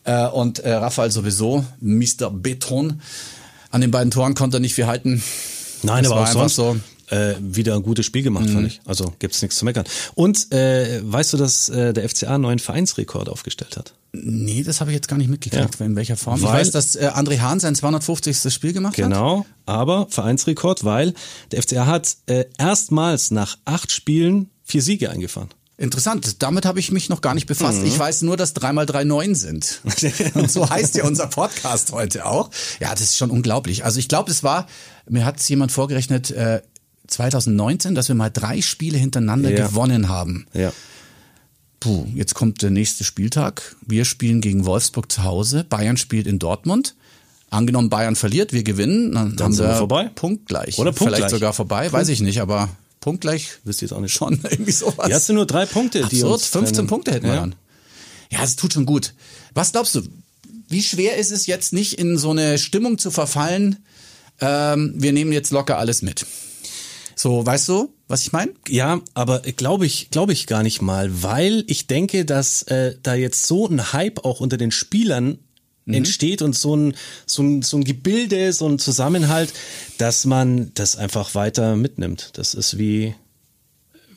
Äh, 0.05 0.27
und 0.27 0.59
äh, 0.61 0.73
Rafael 0.73 1.11
sowieso, 1.11 1.65
Mr. 1.81 2.31
Beton. 2.31 3.01
An 3.71 3.81
den 3.81 3.91
beiden 3.91 4.11
Toren 4.11 4.35
konnte 4.35 4.57
er 4.57 4.61
nicht 4.61 4.75
viel 4.75 4.87
halten. 4.87 5.23
Nein, 5.83 6.05
Das 6.05 6.13
aber 6.13 6.23
war 6.23 6.29
auch 6.29 6.33
sonst. 6.33 6.55
so. 6.57 6.77
Äh, 7.11 7.35
wieder 7.41 7.75
ein 7.75 7.83
gutes 7.83 8.07
Spiel 8.07 8.23
gemacht, 8.23 8.47
Mhm. 8.47 8.53
fand 8.55 8.67
ich. 8.67 8.81
Also 8.85 9.13
gibt's 9.19 9.41
nichts 9.43 9.57
zu 9.57 9.65
meckern. 9.65 9.85
Und 10.15 10.53
äh, 10.53 11.01
weißt 11.05 11.33
du, 11.33 11.37
dass 11.37 11.69
äh, 11.69 11.93
der 11.93 12.09
FCA 12.09 12.35
einen 12.35 12.43
neuen 12.43 12.59
Vereinsrekord 12.59 13.29
aufgestellt 13.29 13.77
hat? 13.77 13.95
Nee, 14.13 14.63
das 14.63 14.81
habe 14.81 14.91
ich 14.91 14.95
jetzt 14.95 15.09
gar 15.09 15.17
nicht 15.19 15.29
mitgekriegt, 15.29 15.79
Ja. 15.79 15.87
in 15.87 15.95
welcher 15.95 16.17
Form. 16.17 16.39
ich 16.39 16.43
Weil- 16.45 16.61
weiß, 16.61 16.71
dass 16.71 16.97
äh, 16.97 17.11
André 17.15 17.41
Hahn 17.41 17.61
sein 17.61 17.75
250. 17.75 18.53
Spiel 18.53 18.73
gemacht 18.73 18.95
hat. 18.97 19.05
Genau, 19.05 19.45
aber 19.67 20.07
Vereinsrekord, 20.11 20.85
weil 20.85 21.13
der 21.53 21.63
FCA 21.63 21.87
hat 21.87 22.17
äh, 22.27 22.47
erstmals 22.59 23.31
nach 23.31 23.59
acht 23.65 23.93
Spielen 23.93 24.49
vier 24.65 24.83
Siege 24.83 25.11
eingefahren. 25.11 25.51
Interessant, 25.79 26.43
damit 26.43 26.65
habe 26.65 26.81
ich 26.81 26.91
mich 26.91 27.11
noch 27.11 27.21
gar 27.21 27.35
nicht 27.35 27.47
befasst. 27.47 27.81
Mhm. 27.81 27.87
Ich 27.89 27.99
weiß 27.99 28.23
nur, 28.23 28.39
dass 28.39 28.57
3x3 28.57 29.05
9 29.05 29.35
sind. 29.35 29.83
Und 30.35 30.51
so 30.51 30.69
heißt 30.71 30.95
ja 30.95 31.05
unser 31.05 31.27
Podcast 31.27 31.93
heute 31.93 32.25
auch. 32.25 32.49
Ja, 32.81 32.93
das 32.93 33.03
ist 33.03 33.19
schon 33.19 33.31
unglaublich. 33.31 33.85
Also 33.85 33.99
ich 33.99 34.09
glaube, 34.09 34.31
es 34.31 34.43
war, 34.43 34.67
mir 35.07 35.27
hat 35.27 35.39
es 35.39 35.47
jemand 35.51 35.73
vorgerechnet, 35.73 36.31
äh, 36.31 36.63
2019, 37.07 37.95
dass 37.95 38.09
wir 38.09 38.15
mal 38.15 38.31
drei 38.31 38.61
Spiele 38.63 38.99
hintereinander 38.99 39.51
Ja. 39.51 39.67
gewonnen 39.69 40.09
haben. 40.09 40.47
Ja. 40.55 40.73
Puh, 41.81 42.07
jetzt 42.15 42.35
kommt 42.35 42.63
der 42.63 42.71
nächste 42.71 43.05
Spieltag. 43.05 43.77
Wir 43.87 44.05
spielen 44.05 44.41
gegen 44.41 44.65
Wolfsburg 44.65 45.11
zu 45.13 45.25
Hause. 45.25 45.65
Bayern 45.69 45.97
spielt 45.97 46.27
in 46.27 46.39
Dortmund. 46.39 46.95
Angenommen, 47.51 47.91
Bayern 47.91 48.17
verliert, 48.17 48.53
wir 48.53 48.65
gewinnen, 48.65 49.13
dann, 49.13 49.37
haben 49.39 49.53
sind 49.53 49.65
wir 49.67 49.73
wir 49.73 49.77
vorbei. 49.79 50.11
punktgleich. 50.15 50.79
Oder 50.79 50.91
punktgleich. 50.93 51.19
Vielleicht 51.21 51.31
sogar 51.31 51.53
vorbei, 51.53 51.93
weiß 51.93 52.09
ich 52.09 52.21
nicht, 52.21 52.41
aber 52.41 52.69
punktgleich 53.01 53.51
Wisst 53.63 53.83
ihr 53.83 53.87
jetzt 53.89 53.93
auch 53.97 54.01
nicht. 54.01 54.15
schon 54.15 54.41
irgendwie 54.51 54.73
sowas. 54.73 55.13
Hast 55.13 55.29
du 55.29 55.33
nur 55.35 55.47
drei 55.47 55.65
Punkte, 55.65 56.03
Absurd, 56.03 56.33
uns 56.33 56.47
15 56.47 56.75
trennen. 56.75 56.89
Punkte 56.89 57.13
hätten 57.13 57.27
wir 57.27 57.35
Ja. 57.35 57.41
dann. 57.41 57.55
Ja, 58.33 58.43
es 58.43 58.57
tut 58.57 58.73
schon 58.73 58.85
gut. 58.87 59.15
Was 59.55 59.71
glaubst 59.71 59.95
du? 59.95 60.03
Wie 60.69 60.83
schwer 60.83 61.17
ist 61.19 61.31
es 61.31 61.47
jetzt 61.47 61.73
nicht 61.73 61.93
in 62.01 62.19
so 62.19 62.31
eine 62.33 62.59
Stimmung 62.59 62.99
zu 62.99 63.13
verfallen? 63.13 63.77
Ähm, 64.41 64.95
wir 64.97 65.13
nehmen 65.13 65.31
jetzt 65.31 65.53
locker 65.53 65.79
alles 65.79 66.03
mit. 66.03 66.27
So, 67.19 67.45
weißt 67.45 67.69
du, 67.69 67.95
was 68.09 68.23
ich 68.23 68.33
meine? 68.33 68.53
Ja, 68.69 69.01
aber 69.15 69.41
glaube 69.41 69.87
ich, 69.87 70.11
glaube 70.11 70.33
ich 70.33 70.47
gar 70.47 70.63
nicht 70.63 70.83
mal, 70.83 71.23
weil 71.23 71.65
ich 71.67 71.87
denke, 71.87 72.25
dass 72.25 72.63
äh, 72.65 72.95
da 73.03 73.15
jetzt 73.15 73.47
so 73.47 73.67
ein 73.67 73.93
Hype 73.93 74.25
auch 74.25 74.41
unter 74.41 74.59
den 74.59 74.71
Spielern 74.71 75.39
entsteht 75.87 76.43
und 76.43 76.55
so 76.55 76.77
ein, 76.77 76.95
so, 77.27 77.43
ein, 77.43 77.63
so 77.63 77.77
ein 77.77 77.85
Gebilde, 77.85 78.53
so 78.53 78.69
ein 78.69 78.79
Zusammenhalt, 78.79 79.53
dass 79.99 80.25
man 80.25 80.73
das 80.75 80.97
einfach 80.97 81.35
weiter 81.35 81.77
mitnimmt. 81.77 82.31
Das 82.35 82.55
ist 82.55 82.77
wie 82.77 83.15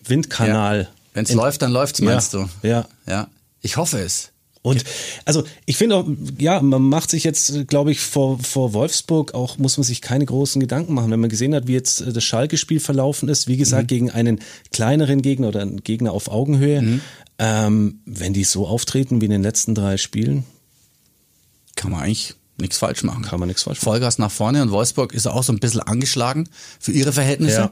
Windkanal. 0.03 0.89
Wenn 1.13 1.25
es 1.25 1.33
läuft, 1.33 1.61
dann 1.61 1.71
läuft's, 1.71 2.01
meinst 2.01 2.33
ja, 2.33 2.39
du? 2.39 2.67
Ja. 2.67 2.87
Ja. 3.07 3.27
Ich 3.61 3.77
hoffe 3.77 3.99
es. 3.99 4.31
Und 4.61 4.83
also 5.23 5.43
ich 5.65 5.77
finde 5.77 5.95
auch, 5.95 6.05
ja, 6.37 6.61
man 6.61 6.81
macht 6.81 7.09
sich 7.09 7.23
jetzt, 7.23 7.67
glaube 7.69 7.91
ich, 7.91 8.01
vor, 8.01 8.39
vor 8.39 8.73
Wolfsburg 8.73 9.33
auch, 9.33 9.57
muss 9.57 9.77
man 9.77 9.85
sich 9.85 10.01
keine 10.01 10.25
großen 10.25 10.59
Gedanken 10.59 10.93
machen. 10.93 11.09
Wenn 11.11 11.21
man 11.21 11.29
gesehen 11.29 11.55
hat, 11.55 11.67
wie 11.67 11.73
jetzt 11.73 12.01
äh, 12.01 12.11
das 12.11 12.23
Schalke-Spiel 12.25 12.81
verlaufen 12.81 13.29
ist, 13.29 13.47
wie 13.47 13.55
gesagt, 13.57 13.87
gegen 13.87 14.11
einen 14.11 14.41
kleineren 14.73 15.21
Gegner 15.21 15.47
oder 15.47 15.61
einen 15.61 15.81
Gegner 15.83 16.11
auf 16.11 16.29
Augenhöhe, 16.29 16.99
ähm, 17.37 17.99
wenn 18.05 18.33
die 18.33 18.43
so 18.43 18.67
auftreten 18.67 19.21
wie 19.21 19.25
in 19.25 19.31
den 19.31 19.43
letzten 19.43 19.75
drei 19.75 19.95
Spielen, 19.95 20.43
Kann 21.75 21.91
man 21.91 22.01
eigentlich 22.01 22.35
nichts 22.57 22.77
falsch 22.77 23.03
machen. 23.03 23.23
kann 23.23 23.39
man 23.39 23.47
nichts 23.47 23.63
falsch 23.63 23.77
machen. 23.79 23.85
Vollgas 23.85 24.17
nach 24.17 24.31
vorne 24.31 24.61
und 24.61 24.71
Wolfsburg 24.71 25.13
ist 25.13 25.25
auch 25.27 25.43
so 25.43 25.53
ein 25.53 25.59
bisschen 25.59 25.79
angeschlagen 25.79 26.49
für 26.81 26.91
ihre 26.91 27.13
Verhältnisse. 27.13 27.55
Ja. 27.55 27.71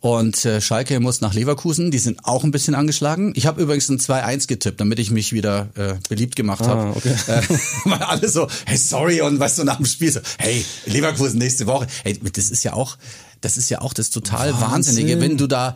Und 0.00 0.44
äh, 0.44 0.60
Schalke 0.60 1.00
muss 1.00 1.20
nach 1.20 1.34
Leverkusen, 1.34 1.90
die 1.90 1.98
sind 1.98 2.24
auch 2.24 2.44
ein 2.44 2.52
bisschen 2.52 2.76
angeschlagen. 2.76 3.32
Ich 3.34 3.46
habe 3.46 3.60
übrigens 3.60 3.88
ein 3.88 3.98
2-1 3.98 4.46
getippt, 4.46 4.80
damit 4.80 5.00
ich 5.00 5.10
mich 5.10 5.32
wieder 5.32 5.70
äh, 5.74 5.94
beliebt 6.08 6.36
gemacht 6.36 6.66
habe. 6.66 6.82
Ah, 6.82 6.92
okay. 6.96 7.14
Äh, 7.28 7.42
weil 7.84 7.98
alle 8.02 8.28
so, 8.28 8.48
hey, 8.64 8.76
sorry, 8.76 9.20
und 9.20 9.38
weißt 9.38 9.58
du, 9.58 9.64
nach 9.64 9.76
dem 9.76 9.86
Spiel 9.86 10.12
so, 10.12 10.20
hey, 10.38 10.64
Leverkusen 10.86 11.38
nächste 11.38 11.66
Woche. 11.66 11.86
Hey, 12.04 12.18
das 12.32 12.50
ist 12.50 12.62
ja 12.64 12.72
auch, 12.74 12.96
das 13.40 13.56
ist 13.56 13.70
ja 13.70 13.80
auch 13.80 13.92
das 13.92 14.10
total 14.10 14.52
Wahnsinn. 14.52 14.70
Wahnsinnige, 14.70 15.20
wenn 15.20 15.36
du 15.36 15.46
da 15.46 15.74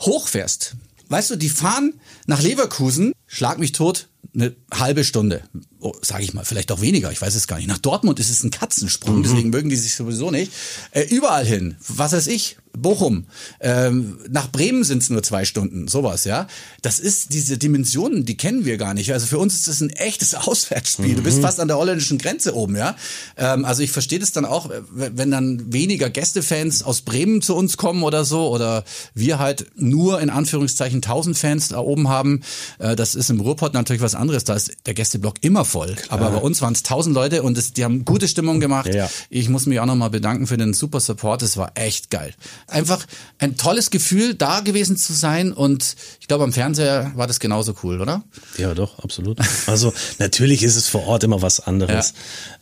hochfährst. 0.00 0.76
Weißt 1.08 1.30
du, 1.30 1.36
die 1.36 1.48
fahren 1.48 1.94
nach 2.26 2.40
Leverkusen, 2.40 3.12
schlag 3.26 3.58
mich 3.58 3.72
tot, 3.72 4.08
eine 4.34 4.54
halbe 4.72 5.04
Stunde, 5.04 5.42
oh, 5.80 5.92
sage 6.00 6.24
ich 6.24 6.32
mal, 6.32 6.44
vielleicht 6.44 6.72
auch 6.72 6.80
weniger, 6.80 7.12
ich 7.12 7.20
weiß 7.20 7.34
es 7.34 7.46
gar 7.46 7.56
nicht. 7.56 7.68
Nach 7.68 7.78
Dortmund 7.78 8.18
ist 8.20 8.30
es 8.30 8.42
ein 8.42 8.50
Katzensprung, 8.50 9.22
deswegen 9.22 9.50
mögen 9.50 9.68
die 9.68 9.76
sich 9.76 9.94
sowieso 9.94 10.30
nicht. 10.30 10.52
Äh, 10.92 11.02
überall 11.02 11.44
hin, 11.44 11.76
was 11.86 12.12
weiß 12.12 12.28
ich, 12.28 12.56
Bochum, 12.76 13.26
ähm, 13.60 14.18
nach 14.28 14.50
Bremen 14.50 14.84
sind 14.84 15.02
es 15.02 15.10
nur 15.10 15.22
zwei 15.22 15.44
Stunden, 15.44 15.88
sowas, 15.88 16.24
ja. 16.24 16.46
Das 16.82 16.98
ist 16.98 17.32
diese 17.32 17.58
Dimensionen, 17.58 18.24
die 18.24 18.36
kennen 18.36 18.64
wir 18.64 18.76
gar 18.76 18.94
nicht. 18.94 19.12
Also 19.12 19.26
für 19.26 19.38
uns 19.38 19.54
ist 19.54 19.68
das 19.68 19.80
ein 19.80 19.90
echtes 19.90 20.34
Auswärtsspiel. 20.34 21.14
Du 21.14 21.22
bist 21.22 21.40
fast 21.40 21.60
an 21.60 21.68
der 21.68 21.78
holländischen 21.78 22.18
Grenze 22.18 22.54
oben, 22.54 22.76
ja. 22.76 22.96
Ähm, 23.36 23.64
also 23.64 23.82
ich 23.82 23.90
verstehe 23.90 24.18
das 24.18 24.32
dann 24.32 24.44
auch, 24.44 24.70
wenn 24.90 25.30
dann 25.30 25.72
weniger 25.72 26.10
Gästefans 26.10 26.82
aus 26.82 27.02
Bremen 27.02 27.42
zu 27.42 27.54
uns 27.54 27.76
kommen 27.76 28.02
oder 28.02 28.24
so, 28.24 28.48
oder 28.48 28.84
wir 29.14 29.38
halt 29.38 29.66
nur 29.76 30.20
in 30.20 30.30
Anführungszeichen 30.30 30.96
1000 30.96 31.36
Fans 31.36 31.68
da 31.68 31.78
oben 31.78 32.08
haben. 32.08 32.42
Äh, 32.78 32.96
das 32.96 33.14
ist 33.14 33.30
im 33.30 33.40
Ruhrpott 33.40 33.74
natürlich 33.74 34.02
was 34.02 34.14
anderes. 34.14 34.44
Da 34.44 34.54
ist 34.54 34.72
der 34.86 34.94
Gästeblock 34.94 35.36
immer 35.42 35.64
voll. 35.64 35.96
Aber 36.08 36.30
bei 36.30 36.38
uns 36.38 36.60
waren 36.62 36.74
es 36.74 36.80
1000 36.80 37.14
Leute 37.14 37.42
und 37.42 37.56
es, 37.58 37.72
die 37.72 37.84
haben 37.84 38.04
gute 38.04 38.28
Stimmung 38.28 38.60
gemacht. 38.60 38.92
Ja. 38.92 39.08
Ich 39.30 39.48
muss 39.48 39.66
mich 39.66 39.80
auch 39.80 39.86
nochmal 39.86 40.10
bedanken 40.10 40.46
für 40.46 40.56
den 40.56 40.74
super 40.74 41.00
Support. 41.00 41.42
Es 41.42 41.56
war 41.56 41.72
echt 41.74 42.10
geil. 42.10 42.34
Einfach 42.66 43.06
ein 43.38 43.56
tolles 43.56 43.90
Gefühl, 43.90 44.34
da 44.34 44.60
gewesen 44.60 44.96
zu 44.96 45.12
sein. 45.12 45.52
Und 45.52 45.96
ich 46.20 46.28
glaube, 46.28 46.44
am 46.44 46.52
Fernseher 46.52 47.12
war 47.14 47.26
das 47.26 47.40
genauso 47.40 47.74
cool, 47.82 48.00
oder? 48.00 48.22
Ja, 48.56 48.74
doch, 48.74 48.98
absolut. 49.00 49.38
Also 49.66 49.92
natürlich 50.18 50.62
ist 50.62 50.76
es 50.76 50.88
vor 50.88 51.06
Ort 51.06 51.24
immer 51.24 51.42
was 51.42 51.60
anderes. 51.60 52.14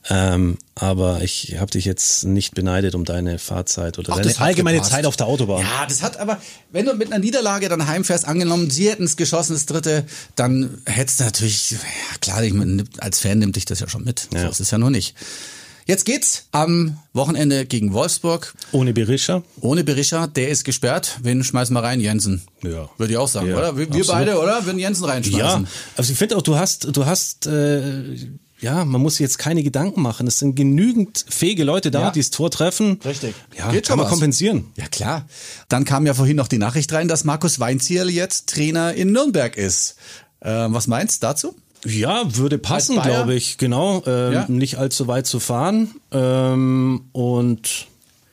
Ähm, 0.09 0.59
aber 0.75 1.23
ich 1.23 1.57
habe 1.59 1.71
dich 1.71 1.85
jetzt 1.85 2.25
nicht 2.25 2.55
beneidet 2.55 2.95
um 2.95 3.05
deine 3.05 3.39
Fahrzeit 3.39 3.99
oder 3.99 4.15
Ach, 4.15 4.21
deine 4.21 4.39
allgemeine 4.41 4.79
gepasst. 4.79 4.93
Zeit 4.93 5.07
auf 5.07 5.17
der 5.17 5.27
Autobahn. 5.27 5.61
Ja, 5.61 5.87
das 5.87 6.03
hat 6.03 6.19
aber, 6.19 6.41
wenn 6.71 6.87
du 6.87 6.95
mit 6.95 7.13
einer 7.13 7.23
Niederlage 7.23 7.69
dann 7.69 7.87
heimfährst, 7.87 8.27
angenommen, 8.27 8.71
sie 8.71 8.91
hätten 8.91 9.05
es 9.05 9.17
geschossen, 9.17 9.53
das 9.53 9.67
dritte, 9.67 10.05
dann 10.35 10.79
hättest 10.87 11.21
du 11.21 11.25
natürlich, 11.25 11.73
ja 11.73 11.79
klar, 12.21 12.43
als 12.99 13.21
Fan 13.21 13.39
nimmt 13.39 13.57
dich 13.57 13.65
das 13.65 13.81
ja 13.81 13.89
schon 13.89 14.05
mit. 14.05 14.29
Ja. 14.33 14.43
So 14.43 14.49
ist 14.49 14.61
es 14.61 14.71
ja 14.71 14.79
nur 14.79 14.91
nicht. 14.91 15.15
Jetzt 15.87 16.05
geht's 16.05 16.47
am 16.53 16.97
Wochenende 17.13 17.67
gegen 17.67 17.93
Wolfsburg. 17.93 18.55
Ohne 18.73 18.93
Berisha. 18.93 19.43
Ohne 19.61 19.83
Berisha, 19.85 20.27
der 20.29 20.49
ist 20.49 20.65
gesperrt. 20.65 21.19
Wen 21.23 21.43
schmeißen 21.43 21.75
wir 21.75 21.83
rein? 21.83 22.01
Jensen. 22.01 22.43
Ja. 22.63 22.89
Würde 22.99 23.13
ich 23.13 23.19
auch 23.19 23.29
sagen, 23.29 23.49
Ja, 23.49 23.57
oder? 23.59 23.77
Wir, 23.77 23.93
wir 23.93 24.07
beide, 24.07 24.39
oder? 24.41 24.65
Würden 24.65 24.79
Jensen 24.79 25.05
reinschmeißen. 25.05 25.39
Ja, 25.65 25.65
also 25.97 26.13
ich 26.13 26.19
finde 26.19 26.37
auch, 26.37 26.43
du 26.43 26.57
hast, 26.57 26.97
du 26.97 27.05
hast, 27.07 27.47
äh, 27.47 28.15
ja, 28.61 28.85
man 28.85 29.01
muss 29.01 29.15
sich 29.17 29.25
jetzt 29.25 29.39
keine 29.39 29.65
Gedanken 29.65 30.03
machen. 30.03 30.29
Es 30.29 30.39
sind 30.39 30.55
genügend 30.55 31.25
fähige 31.29 31.65
Leute 31.65 31.91
da, 31.91 32.01
Ja. 32.03 32.11
die 32.13 32.21
das 32.21 32.31
Tor 32.31 32.49
treffen. 32.51 33.01
Richtig. 33.05 33.35
Ja, 33.59 33.73
Geht 33.73 33.87
schon 33.87 33.93
kann 33.95 33.99
man 33.99 34.05
was. 34.05 34.11
kompensieren. 34.13 34.67
Ja, 34.77 34.87
klar. 34.87 35.27
Dann 35.69 35.85
kam 35.85 36.07
ja 36.07 36.15
vorhin 36.15 36.37
noch 36.37 36.47
die 36.49 36.59
Nachricht 36.59 36.93
rein, 36.93 37.09
dass 37.09 37.25
Markus 37.25 37.59
Weinzierl 37.59 38.09
jetzt 38.09 38.49
Trainer 38.51 38.95
in 38.95 39.11
Nürnberg 39.11 39.57
ist. 39.57 39.97
Ähm, 40.43 40.75
was 40.75 40.87
meinst 40.87 41.23
du 41.23 41.27
dazu? 41.27 41.57
Ja, 41.85 42.23
würde 42.37 42.59
passen, 42.59 43.01
glaube 43.01 43.35
ich. 43.35 43.59
Genau, 43.59 44.03
ähm, 44.07 44.33
Ja. 44.33 44.45
nicht 44.49 44.79
allzu 44.79 45.09
weit 45.09 45.27
zu 45.27 45.41
fahren 45.41 45.95
ähm, 46.13 47.07
und 47.13 47.87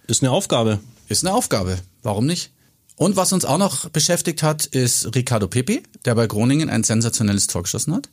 ist 0.07 0.21
eine 0.23 0.31
Aufgabe. 0.31 0.79
Ist 1.07 1.25
eine 1.25 1.33
Aufgabe. 1.33 1.79
Warum 2.03 2.25
nicht? 2.25 2.51
Und 2.95 3.15
was 3.15 3.31
uns 3.33 3.45
auch 3.45 3.57
noch 3.57 3.89
beschäftigt 3.89 4.43
hat, 4.43 4.65
ist 4.65 5.15
Ricardo 5.15 5.47
Pepi, 5.47 5.83
der 6.05 6.15
bei 6.15 6.27
Groningen 6.27 6.69
ein 6.69 6.83
sensationelles 6.83 7.47
Tor 7.47 7.63
geschossen 7.63 7.93
hat. 7.95 8.09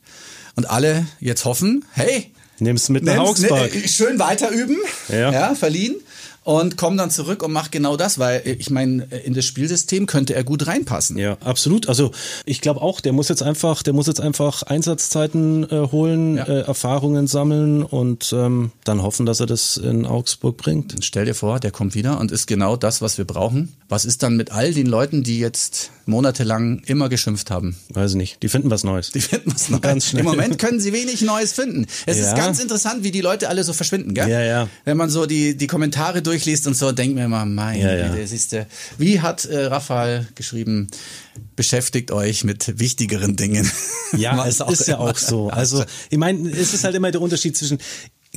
Und 0.55 0.69
alle 0.69 1.05
jetzt 1.19 1.45
hoffen, 1.45 1.85
hey, 1.91 2.31
Nimm's 2.59 2.89
mit 2.89 3.03
nach 3.03 3.17
Augsburg. 3.17 3.75
ne, 3.75 3.87
schön 3.87 4.17
weiter 4.17 4.49
üben, 4.49 4.77
Ja. 5.09 5.53
verliehen 5.53 5.95
und 6.47 6.77
kommen 6.77 6.95
dann 6.97 7.11
zurück 7.11 7.43
und 7.43 7.51
macht 7.51 7.73
genau 7.73 7.97
das, 7.97 8.19
weil 8.19 8.41
äh, 8.45 8.51
ich 8.53 8.69
meine, 8.69 9.03
in 9.25 9.33
das 9.33 9.43
Spielsystem 9.43 10.05
könnte 10.05 10.33
er 10.33 10.45
gut 10.45 10.65
reinpassen. 10.65 11.17
Ja, 11.17 11.37
absolut. 11.43 11.89
Also 11.89 12.11
ich 12.45 12.61
glaube 12.61 12.81
auch, 12.81 13.01
der 13.01 13.11
muss 13.11 13.27
jetzt 13.27 13.43
einfach, 13.43 13.83
der 13.83 13.91
muss 13.91 14.07
jetzt 14.07 14.21
einfach 14.21 14.63
Einsatzzeiten 14.63 15.63
äh, 15.69 15.89
holen, 15.91 16.37
Ja. 16.37 16.45
äh, 16.45 16.61
Erfahrungen 16.61 17.27
sammeln 17.27 17.83
und 17.83 18.31
ähm, 18.33 18.71
dann 18.85 19.01
hoffen, 19.03 19.25
dass 19.25 19.41
er 19.41 19.45
das 19.45 19.75
in 19.75 20.05
Augsburg 20.05 20.55
bringt. 20.55 20.95
Stell 21.01 21.25
dir 21.25 21.35
vor, 21.35 21.59
der 21.59 21.71
kommt 21.71 21.95
wieder 21.95 22.17
und 22.19 22.31
ist 22.31 22.47
genau 22.47 22.77
das, 22.77 23.01
was 23.01 23.17
wir 23.17 23.25
brauchen. 23.25 23.73
Was 23.89 24.05
ist 24.05 24.23
dann 24.23 24.37
mit 24.37 24.51
all 24.53 24.73
den 24.73 24.87
Leuten, 24.87 25.23
die 25.23 25.39
jetzt 25.39 25.91
monatelang 26.05 26.81
immer 26.85 27.09
geschimpft 27.09 27.51
haben? 27.51 27.75
Weiß 27.93 28.11
ich 28.11 28.17
nicht. 28.17 28.41
Die 28.43 28.47
finden 28.49 28.71
was 28.71 28.83
Neues. 28.85 29.11
Die 29.11 29.19
finden 29.21 29.51
was 29.53 29.69
Neues. 29.69 29.81
Ganz 29.81 30.05
schnell. 30.07 30.21
Im 30.21 30.29
Moment 30.29 30.57
können 30.59 30.79
sie 30.79 30.93
wenig 30.93 31.21
Neues 31.21 31.51
finden. 31.53 31.85
Es 32.05 32.17
Ja. 32.17 32.29
ist 32.29 32.35
ganz 32.37 32.59
interessant, 32.61 33.03
wie 33.03 33.11
die 33.11 33.21
Leute 33.21 33.49
alle 33.49 33.63
so 33.65 33.73
verschwinden, 33.73 34.13
gell? 34.13 34.29
Ja, 34.29 34.41
ja. 34.41 34.67
Wenn 34.85 34.95
man 34.97 35.09
so 35.09 35.25
die, 35.25 35.55
die 35.57 35.67
Kommentare 35.67 36.21
durchliest 36.37 36.67
und 36.67 36.75
so, 36.75 36.91
denkt 36.91 37.15
mir 37.15 37.25
immer, 37.25 37.45
mein 37.45 37.79
Ja, 37.79 37.95
ja. 37.95 38.07
Güte, 38.09 38.27
siehst 38.27 38.53
du. 38.53 38.67
Wie 38.97 39.21
hat 39.21 39.45
äh, 39.45 39.65
Raphael 39.65 40.27
geschrieben, 40.35 40.87
beschäftigt 41.55 42.11
euch 42.11 42.43
mit 42.43 42.79
wichtigeren 42.79 43.35
Dingen. 43.35 43.69
Ja, 44.15 44.45
es 44.47 44.61
auch 44.61 44.71
ist 44.71 44.87
ja 44.87 44.99
auch 44.99 45.17
so. 45.17 45.49
Also, 45.49 45.83
ich 46.09 46.17
meine, 46.17 46.49
es 46.49 46.73
ist 46.73 46.83
halt 46.83 46.95
immer 46.95 47.11
der 47.11 47.21
Unterschied 47.21 47.57
zwischen, 47.57 47.79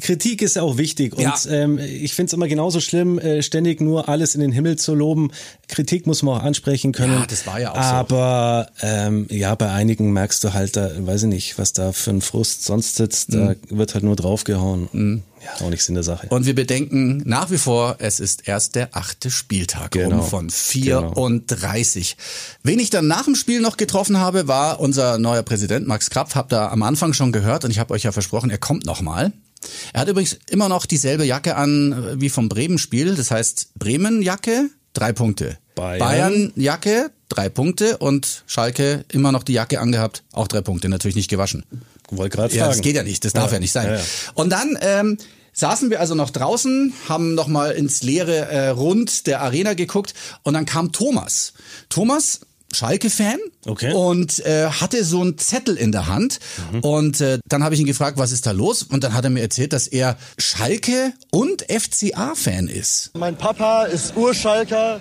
Kritik 0.00 0.40
ist 0.42 0.58
auch 0.58 0.78
wichtig 0.78 1.14
und 1.14 1.22
Ja. 1.22 1.36
ähm, 1.48 1.78
ich 1.78 2.14
finde 2.14 2.28
es 2.28 2.32
immer 2.32 2.48
genauso 2.48 2.80
schlimm, 2.80 3.18
äh, 3.18 3.42
ständig 3.42 3.80
nur 3.80 4.08
alles 4.08 4.34
in 4.34 4.40
den 4.40 4.52
Himmel 4.52 4.76
zu 4.76 4.94
loben. 4.94 5.30
Kritik 5.68 6.06
muss 6.06 6.22
man 6.22 6.38
auch 6.40 6.42
ansprechen 6.44 6.92
können. 6.92 7.14
Ja, 7.14 7.26
das 7.26 7.46
war 7.46 7.60
ja 7.60 7.72
auch 7.72 7.76
so. 7.76 7.80
Aber 7.80 8.70
ähm, 8.82 9.26
ja, 9.30 9.54
bei 9.56 9.70
einigen 9.70 10.12
merkst 10.12 10.42
du 10.44 10.52
halt, 10.54 10.76
da 10.76 10.90
weiß 10.98 11.24
ich 11.24 11.28
nicht, 11.28 11.58
was 11.58 11.72
da 11.72 11.92
für 11.92 12.10
ein 12.10 12.20
Frust 12.20 12.64
sonst 12.64 12.96
sitzt. 12.96 13.34
Da 13.34 13.50
Mhm. 13.50 13.56
wird 13.78 13.94
halt 13.94 14.04
nur 14.04 14.16
draufgehauen. 14.16 15.22
Ja, 15.42 15.64
auch 15.66 15.70
nichts 15.70 15.88
in 15.88 15.94
der 15.94 16.04
Sache. 16.04 16.26
Und 16.28 16.44
wir 16.44 16.54
bedenken 16.54 17.22
nach 17.24 17.50
wie 17.50 17.56
vor, 17.58 17.96
es 17.98 18.20
ist 18.20 18.46
erst 18.46 18.74
der 18.74 18.90
achte 18.94 19.30
Spieltag 19.30 19.90
Genau. 19.92 20.16
um 20.18 20.22
von 20.22 20.50
34. 20.50 22.16
Wen 22.62 22.78
ich 22.78 22.90
dann 22.90 23.06
nach 23.06 23.24
dem 23.24 23.34
Spiel 23.34 23.60
noch 23.60 23.76
getroffen 23.76 24.18
habe, 24.18 24.48
war 24.48 24.80
unser 24.80 25.18
neuer 25.18 25.42
Präsident 25.42 25.86
Max 25.86 26.10
Krapf. 26.10 26.34
Habt 26.34 26.52
ihr 26.52 26.70
am 26.70 26.82
Anfang 26.82 27.12
schon 27.12 27.32
gehört 27.32 27.64
und 27.64 27.70
ich 27.70 27.78
habe 27.78 27.94
euch 27.94 28.02
ja 28.04 28.12
versprochen, 28.12 28.50
er 28.50 28.58
kommt 28.58 28.84
noch 28.86 29.00
mal. 29.00 29.32
Er 29.92 30.00
hat 30.02 30.08
übrigens 30.08 30.38
immer 30.48 30.68
noch 30.68 30.86
dieselbe 30.86 31.24
Jacke 31.24 31.56
an 31.56 31.92
äh, 31.92 32.20
wie 32.20 32.28
vom 32.30 32.48
Bremen-Spiel. 32.48 33.14
Das 33.14 33.30
heißt 33.30 33.72
Bremen-Jacke, 33.78 34.70
drei 34.92 35.12
Punkte. 35.12 35.58
Bayern. 35.74 35.98
Bayern-Jacke, 35.98 37.10
drei 37.28 37.48
Punkte 37.48 37.98
und 37.98 38.42
Schalke 38.46 39.04
immer 39.12 39.32
noch 39.32 39.42
die 39.42 39.52
Jacke 39.52 39.80
angehabt, 39.80 40.24
auch 40.32 40.48
drei 40.48 40.60
Punkte, 40.60 40.88
natürlich 40.88 41.16
nicht 41.16 41.30
gewaschen. 41.30 41.64
Wollte 42.10 42.36
gerade 42.36 42.54
Ja, 42.54 42.64
fragen. 42.64 42.76
das 42.76 42.82
geht 42.82 42.96
ja 42.96 43.02
nicht, 43.02 43.24
das 43.24 43.32
darf 43.32 43.52
ja, 43.52 43.58
nicht 43.60 43.72
sein. 43.72 43.86
Ja, 43.86 43.96
ja. 43.96 44.02
Und 44.34 44.50
dann 44.50 44.76
ähm, 44.80 45.16
saßen 45.52 45.90
wir 45.90 46.00
also 46.00 46.14
noch 46.14 46.30
draußen, 46.30 46.92
haben 47.08 47.34
noch 47.34 47.46
mal 47.46 47.70
ins 47.70 48.02
leere 48.02 48.34
äh, 48.48 48.68
Rund 48.70 49.26
der 49.26 49.42
Arena 49.42 49.74
geguckt 49.74 50.12
und 50.42 50.54
dann 50.54 50.66
kam 50.66 50.90
Thomas. 50.92 51.52
Thomas, 51.88 52.40
Schalke-Fan 52.72 53.38
Okay. 53.66 53.92
und 53.92 54.38
äh, 54.46 54.66
hatte 54.68 55.04
so 55.04 55.20
einen 55.20 55.36
Zettel 55.38 55.76
in 55.76 55.92
der 55.92 56.06
Hand 56.06 56.38
und 56.82 57.20
äh, 57.20 57.38
dann 57.46 57.62
habe 57.62 57.74
ich 57.74 57.80
ihn 57.80 57.86
gefragt, 57.86 58.16
was 58.18 58.32
ist 58.32 58.46
da 58.46 58.52
los? 58.52 58.82
Und 58.82 59.04
dann 59.04 59.12
hat 59.14 59.24
er 59.24 59.30
mir 59.30 59.42
erzählt, 59.42 59.72
dass 59.72 59.86
er 59.86 60.16
Schalke 60.38 61.12
und 61.30 61.62
FCA-Fan 61.70 62.68
ist. 62.68 63.10
Mein 63.18 63.36
Papa 63.36 63.84
ist 63.84 64.16
Urschalker 64.16 65.00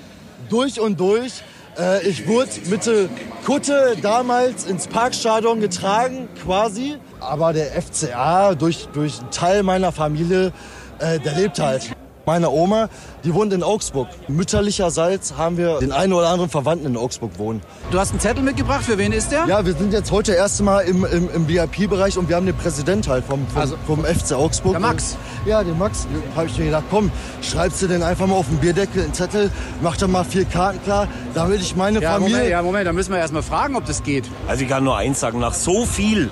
durch 0.50 0.80
und 0.80 1.00
durch. 1.00 1.32
Äh, 1.78 2.08
Ich 2.08 2.28
wurde 2.28 2.50
mit 2.70 2.86
der 2.86 3.08
Kutte 3.46 3.96
damals 4.02 4.66
ins 4.66 4.88
Parkstadion 4.88 5.62
getragen, 5.62 6.28
quasi. 6.44 6.96
Aber 7.22 7.54
der 7.54 7.82
FCA, 7.82 8.56
durch, 8.56 8.88
durch 8.94 9.20
einen 9.20 9.32
Teil 9.32 9.64
meiner 9.64 9.92
Familie, 9.92 10.52
äh, 11.00 11.20
der 11.20 11.36
lebt 11.36 11.60
halt. 11.60 11.84
Meine 12.26 12.50
Oma, 12.52 12.90
die 13.24 13.34
wohnt 13.34 13.54
in 13.54 13.64
Augsburg. 13.64 14.08
Mütterlicherseits 14.28 15.36
haben 15.38 15.58
wir 15.58 15.80
den 15.80 15.92
einen 15.92 16.14
oder 16.14 16.28
anderen 16.30 16.50
Verwandten 16.50 16.86
in 16.86 16.98
Augsburg 16.98 17.32
wohnen. 17.40 17.62
Du 17.92 18.00
hast 18.00 18.12
einen 18.12 18.20
Zettel 18.20 18.44
mitgebracht, 18.44 18.84
für 18.84 18.98
wen 18.98 19.12
ist 19.12 19.32
der? 19.32 19.46
Ja, 19.48 19.66
wir 19.66 19.74
sind 19.74 19.94
jetzt 19.94 20.12
heute 20.12 20.34
erst 20.34 20.62
mal 20.62 20.82
im, 20.82 21.06
im, 21.06 21.30
im 21.34 21.48
VIP-Bereich 21.48 22.18
und 22.18 22.30
wir 22.30 22.36
haben 22.36 22.46
den 22.46 22.56
Präsident 22.56 23.08
halt 23.08 23.26
vom, 23.26 23.48
vom, 23.48 23.62
Also, 23.62 23.76
vom 23.88 24.06
FC 24.06 24.34
Augsburg. 24.34 24.74
der 24.74 24.82
Max. 24.82 25.18
Und, 25.44 25.50
ja, 25.50 25.64
den 25.64 25.78
Max. 25.78 26.08
Habe 26.36 26.48
ich 26.48 26.58
mir 26.58 26.66
gedacht, 26.66 26.84
komm, 26.92 27.12
schreibst 27.42 27.82
du 27.82 27.88
den 27.88 28.04
einfach 28.04 28.28
mal 28.28 28.36
auf 28.36 28.48
den 28.48 28.58
Bierdeckel 28.58 29.04
einen 29.04 29.14
Zettel, 29.14 29.50
mach 29.82 29.98
da 29.98 30.08
mal 30.08 30.24
vier 30.24 30.46
Karten 30.46 30.84
klar, 30.84 31.08
damit 31.34 31.62
ich 31.62 31.76
meine 31.76 32.02
Familie... 32.02 32.62
Moment, 32.62 32.86
da 32.86 32.94
müssen 32.94 33.12
wir 33.12 33.20
erst 33.20 33.34
mal 33.34 33.42
fragen, 33.42 33.76
ob 33.76 33.86
das 33.86 34.04
geht. 34.04 34.26
Also 34.48 34.64
ich 34.64 34.70
kann 34.70 34.84
nur 34.84 34.98
eins 34.98 35.20
sagen, 35.20 35.40
nach 35.40 35.54
so 35.54 35.86
viel 35.86 36.30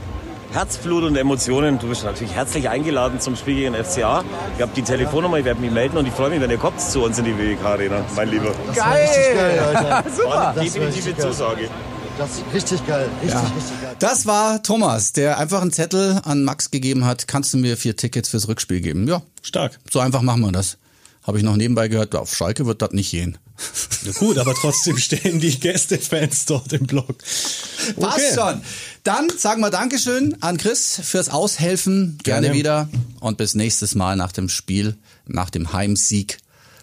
Herzblut 0.54 1.04
und 1.04 1.16
Emotionen, 1.16 1.78
du 1.78 1.90
bist 1.90 2.04
natürlich 2.04 2.34
herzlich 2.34 2.70
eingeladen 2.70 3.20
zum 3.20 3.36
Spiel 3.36 3.56
gegen 3.56 3.74
den 3.74 3.84
FCA. 3.84 4.24
Ich 4.56 4.62
habe 4.62 4.72
die 4.76 4.82
Telefonnummer, 4.82 5.38
ich 5.38 5.46
werde 5.46 5.60
mich 5.60 5.72
melden 5.72 5.98
und 5.98 6.08
ich 6.08 6.14
freue 6.14 6.30
mich, 6.30 6.40
wenn 6.40 6.50
ihr 6.50 6.58
kommt 6.58 6.80
zu 6.82 7.04
uns 7.04 7.18
in 7.20 7.26
die 7.26 7.38
WWK 7.38 7.66
Arena, 7.66 8.06
mein 8.16 8.30
Lieber. 8.30 8.54
Das 8.68 8.78
richtig 8.78 9.36
geil, 9.36 9.60
Alter. 9.60 10.10
Super. 10.16 10.54
Das 10.56 10.64
Definitive 10.64 11.14
geil. 11.14 11.22
Zusage. 11.32 11.70
Das 12.18 12.32
ist 12.32 12.44
richtig 12.54 12.88
geil, 12.88 13.10
richtig, 13.22 13.40
richtig 13.56 13.82
geil. 13.82 13.96
Das 14.00 14.26
war 14.26 14.64
Thomas, 14.64 15.14
der 15.14 15.38
einfach 15.38 15.62
einen 15.62 15.72
Zettel 15.72 16.20
an 16.24 16.44
Max 16.44 16.72
gegeben 16.72 17.06
hat. 17.06 17.28
Kannst 17.28 17.54
du 17.54 17.58
mir 17.58 17.78
vier 17.78 17.96
Tickets 17.96 18.30
fürs 18.30 18.48
Rückspiel 18.48 18.82
geben? 18.82 19.08
Ja, 19.08 19.22
Stark. 19.44 19.78
so 19.92 20.00
einfach 20.00 20.22
machen 20.24 20.42
wir 20.42 20.52
das. 20.52 20.78
Habe 21.24 21.38
ich 21.38 21.44
noch 21.44 21.58
nebenbei 21.58 21.90
gehört, 21.90 22.16
auf 22.16 22.34
Schalke 22.34 22.66
wird 22.66 22.82
das 22.82 22.92
nicht 22.94 23.12
gehen. 23.12 23.38
Ja, 24.06 24.12
gut, 24.14 24.38
aber 24.38 24.54
trotzdem 24.54 24.98
stehen 24.98 25.40
die 25.40 25.60
Gästefans 25.60 26.46
dort 26.46 26.72
im 26.74 26.88
Block. 26.88 27.18
Passt 28.00 28.36
schon. 28.36 28.62
Dann 29.08 29.30
sagen 29.30 29.62
wir 29.62 29.70
Dankeschön 29.70 30.36
an 30.41 30.58
Chris 30.58 31.00
fürs 31.02 31.30
Aushelfen. 31.30 32.17
Gerne, 32.24 32.48
Gerne. 32.48 32.60
wieder. 32.60 32.89
Und 33.22 33.38
bis 33.38 33.56
nächstes 33.56 33.96
Mal 33.96 34.17
nach 34.17 34.34
dem 34.34 34.50
Spiel, 34.50 34.98
nach 35.26 35.50
dem 35.50 35.72
Heimsieg 35.72 36.39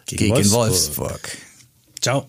Gegen 0.06 0.32
gegen, 0.34 0.50
Wolfsburg. 0.50 0.70
Wolfsburg. 1.10 1.36
Ciao. 2.00 2.26